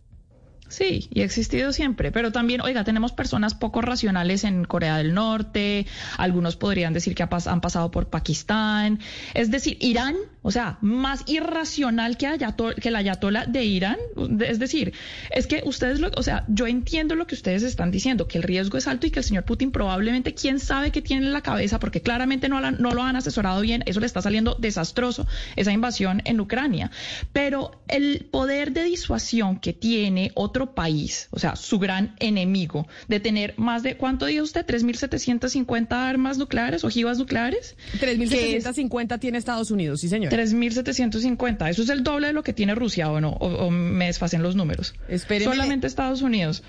Sí, 0.68 1.08
y 1.12 1.20
ha 1.20 1.24
existido 1.24 1.72
siempre, 1.72 2.10
pero 2.10 2.32
también, 2.32 2.60
oiga, 2.62 2.84
tenemos 2.84 3.12
personas 3.12 3.54
poco 3.54 3.82
racionales 3.82 4.44
en 4.44 4.64
Corea 4.64 4.96
del 4.96 5.12
Norte, 5.12 5.86
algunos 6.16 6.56
podrían 6.56 6.94
decir 6.94 7.14
que 7.14 7.22
han 7.22 7.60
pasado 7.60 7.90
por 7.90 8.08
Pakistán, 8.08 8.98
es 9.34 9.50
decir, 9.50 9.76
Irán, 9.80 10.16
o 10.42 10.50
sea, 10.50 10.78
más 10.80 11.22
irracional 11.26 12.16
que, 12.16 12.26
el 12.26 12.96
ayatola 12.96 13.44
de 13.46 13.64
Irán, 13.64 13.98
es 14.40 14.58
decir, 14.58 14.94
es 15.30 15.46
que 15.46 15.62
ustedes, 15.66 16.00
lo, 16.00 16.10
o 16.16 16.22
sea, 16.22 16.44
yo 16.48 16.66
entiendo 16.66 17.14
lo 17.14 17.26
que 17.26 17.34
ustedes 17.34 17.62
están 17.62 17.90
diciendo, 17.90 18.26
que 18.26 18.38
el 18.38 18.42
riesgo 18.42 18.78
es 18.78 18.88
alto 18.88 19.06
y 19.06 19.10
que 19.10 19.20
el 19.20 19.24
señor 19.24 19.44
Putin 19.44 19.70
probablemente, 19.70 20.34
quién 20.34 20.58
sabe 20.60 20.90
qué 20.90 21.02
tiene 21.02 21.26
en 21.26 21.32
la 21.32 21.42
cabeza, 21.42 21.78
porque 21.78 22.00
claramente 22.00 22.48
no, 22.48 22.60
no 22.70 22.90
lo 22.92 23.02
han 23.02 23.16
asesorado 23.16 23.60
bien, 23.60 23.82
eso 23.86 24.00
le 24.00 24.06
está 24.06 24.22
saliendo 24.22 24.56
desastroso, 24.58 25.26
esa 25.56 25.72
invasión 25.72 26.22
en 26.24 26.40
Ucrania, 26.40 26.90
pero 27.32 27.82
el 27.86 28.26
poder 28.30 28.72
de 28.72 28.84
disuasión 28.84 29.58
que 29.60 29.72
tiene 29.72 30.32
otro 30.54 30.72
país, 30.72 31.26
o 31.32 31.40
sea, 31.40 31.56
su 31.56 31.80
gran 31.80 32.14
enemigo, 32.20 32.86
de 33.08 33.18
tener 33.18 33.54
más 33.56 33.82
de, 33.82 33.96
¿cuánto 33.96 34.26
dijo 34.26 34.44
usted? 34.44 34.64
¿3.750 34.64 35.90
armas 35.90 36.38
nucleares, 36.38 36.84
ojivas 36.84 37.18
nucleares? 37.18 37.74
3.750 38.00 39.18
tiene 39.18 39.38
Estados 39.38 39.72
Unidos, 39.72 40.00
sí, 40.00 40.08
señor. 40.08 40.32
3.750. 40.32 41.68
Eso 41.68 41.82
es 41.82 41.88
el 41.88 42.04
doble 42.04 42.28
de 42.28 42.32
lo 42.34 42.44
que 42.44 42.52
tiene 42.52 42.76
Rusia, 42.76 43.10
¿o 43.10 43.20
no? 43.20 43.30
O, 43.30 43.68
me 43.72 44.06
desfacen 44.06 44.44
los 44.44 44.54
números. 44.54 44.94
Solamente 45.42 45.88
Estados 45.88 46.22
Unidos. 46.22 46.62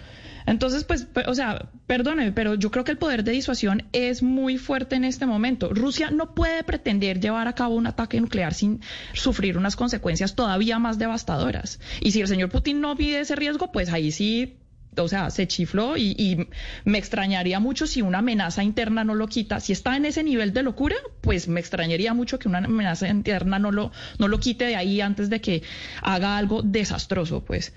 Entonces, 0.46 0.84
pues, 0.84 1.08
o 1.28 1.34
sea, 1.34 1.70
perdóneme, 1.88 2.32
pero 2.32 2.56
yo 2.56 2.72
creo 2.72 2.84
que 2.84 2.92
el 2.92 2.98
poder 2.98 3.24
de 3.24 3.32
disuasión 3.32 3.84
es 3.94 4.22
muy 4.22 4.58
fuerte 4.58 4.96
en 4.96 5.04
este 5.04 5.26
momento. 5.26 5.74
Rusia 5.74 6.12
no 6.12 6.36
puede 6.36 6.64
pretender 6.64 7.20
llevar 7.20 7.48
a 7.48 7.54
cabo 7.54 7.76
un 7.76 7.88
ataque 7.88 8.22
nuclear 8.22 8.54
sin 8.54 8.82
sufrir 9.14 9.58
unas 9.58 9.76
consecuencias 9.76 10.36
todavía 10.36 10.80
más 10.80 11.00
devastadoras. 11.00 11.80
Y 12.02 12.12
si 12.12 12.22
el 12.22 12.28
señor 12.28 12.50
Putin 12.50 12.82
no 12.82 12.96
pide 12.96 13.20
ese 13.20 13.36
riesgo, 13.36 13.72
pues 13.72 13.92
ahí 13.92 14.12
sí 14.12 14.58
o 14.98 15.08
sea, 15.08 15.30
se 15.30 15.48
chifló 15.48 15.98
y, 15.98 16.48
me 16.84 16.98
extrañaría 16.98 17.60
mucho 17.60 17.88
si 17.88 18.02
una 18.02 18.20
amenaza 18.20 18.64
interna 18.64 19.04
no 19.04 19.16
lo 19.16 19.28
quita. 19.28 19.60
Si 19.60 19.74
está 19.74 19.96
en 19.98 20.06
ese 20.06 20.24
nivel 20.24 20.54
de 20.54 20.64
locura, 20.64 20.96
pues 21.22 21.48
me 21.48 21.60
extrañaría 21.60 22.14
mucho 22.14 22.40
que 22.40 22.48
una 22.48 22.60
amenaza 22.60 23.08
interna 23.08 23.60
no 23.60 23.72
lo, 23.72 23.92
no 24.20 24.28
lo 24.28 24.40
quite 24.40 24.66
de 24.66 24.76
ahí 24.76 25.02
antes 25.02 25.30
de 25.30 25.42
que 25.42 25.64
haga 26.02 26.38
algo 26.38 26.62
desastroso, 26.62 27.44
pues. 27.44 27.74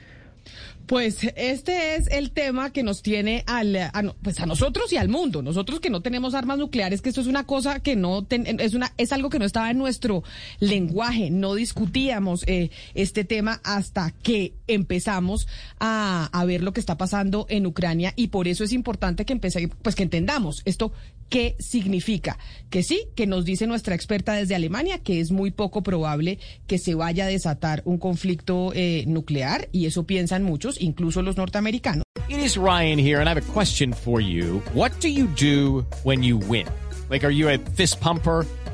Pues 0.88 1.18
este 1.36 1.96
es 1.96 2.06
el 2.06 2.30
tema 2.30 2.72
que 2.72 2.82
nos 2.82 3.02
tiene 3.02 3.44
al, 3.46 3.76
a, 3.76 4.14
pues 4.22 4.40
a 4.40 4.46
nosotros 4.46 4.90
y 4.90 4.96
al 4.96 5.10
mundo. 5.10 5.42
Nosotros 5.42 5.80
que 5.80 5.90
no 5.90 6.00
tenemos 6.00 6.32
armas 6.32 6.56
nucleares, 6.56 7.02
que 7.02 7.10
esto 7.10 7.20
es 7.20 7.26
una 7.26 7.44
cosa 7.44 7.80
que 7.80 7.94
no 7.94 8.26
es 8.30 8.72
una 8.72 8.94
es 8.96 9.12
algo 9.12 9.28
que 9.28 9.38
no 9.38 9.44
estaba 9.44 9.70
en 9.70 9.76
nuestro 9.76 10.24
lenguaje. 10.60 11.30
No 11.30 11.54
discutíamos 11.54 12.42
eh, 12.46 12.70
este 12.94 13.24
tema 13.24 13.60
hasta 13.64 14.12
que 14.22 14.54
empezamos 14.66 15.46
a, 15.78 16.30
a, 16.32 16.44
ver 16.46 16.62
lo 16.62 16.72
que 16.72 16.80
está 16.80 16.96
pasando 16.96 17.44
en 17.50 17.66
Ucrania 17.66 18.14
y 18.16 18.28
por 18.28 18.48
eso 18.48 18.64
es 18.64 18.72
importante 18.72 19.26
que 19.26 19.34
empecé, 19.34 19.68
pues 19.82 19.94
que 19.94 20.04
entendamos 20.04 20.62
esto 20.64 20.94
qué 21.28 21.56
significa. 21.58 22.38
Que 22.70 22.82
sí, 22.82 23.08
que 23.14 23.26
nos 23.26 23.44
dice 23.44 23.66
nuestra 23.66 23.94
experta 23.94 24.34
desde 24.34 24.54
Alemania 24.54 24.98
que 24.98 25.20
es 25.20 25.30
muy 25.30 25.50
poco 25.50 25.82
probable 25.82 26.38
que 26.66 26.78
se 26.78 26.94
vaya 26.94 27.24
a 27.24 27.28
desatar 27.28 27.82
un 27.84 27.98
conflicto 27.98 28.72
eh, 28.74 29.04
nuclear 29.06 29.68
y 29.72 29.86
eso 29.86 30.04
piensan 30.04 30.42
muchos, 30.42 30.80
incluso 30.80 31.22
los 31.22 31.36
norteamericanos. 31.36 32.04
It 32.28 32.38
is 32.38 32.56
Ryan 32.56 32.98
here 32.98 33.20
and 33.20 33.28
I 33.28 33.30
have 33.30 33.38
a 33.38 33.52
question 33.52 33.92
for 33.92 34.20
you. 34.20 34.62
What 34.74 34.92
do 35.00 35.08
you 35.08 35.26
do 35.28 35.86
when 36.04 36.22
you 36.22 36.36
win? 36.36 36.66
Like 37.08 37.24
are 37.24 37.32
you 37.32 37.48
a 37.48 37.58
fist 37.58 38.00
pumper? 38.00 38.44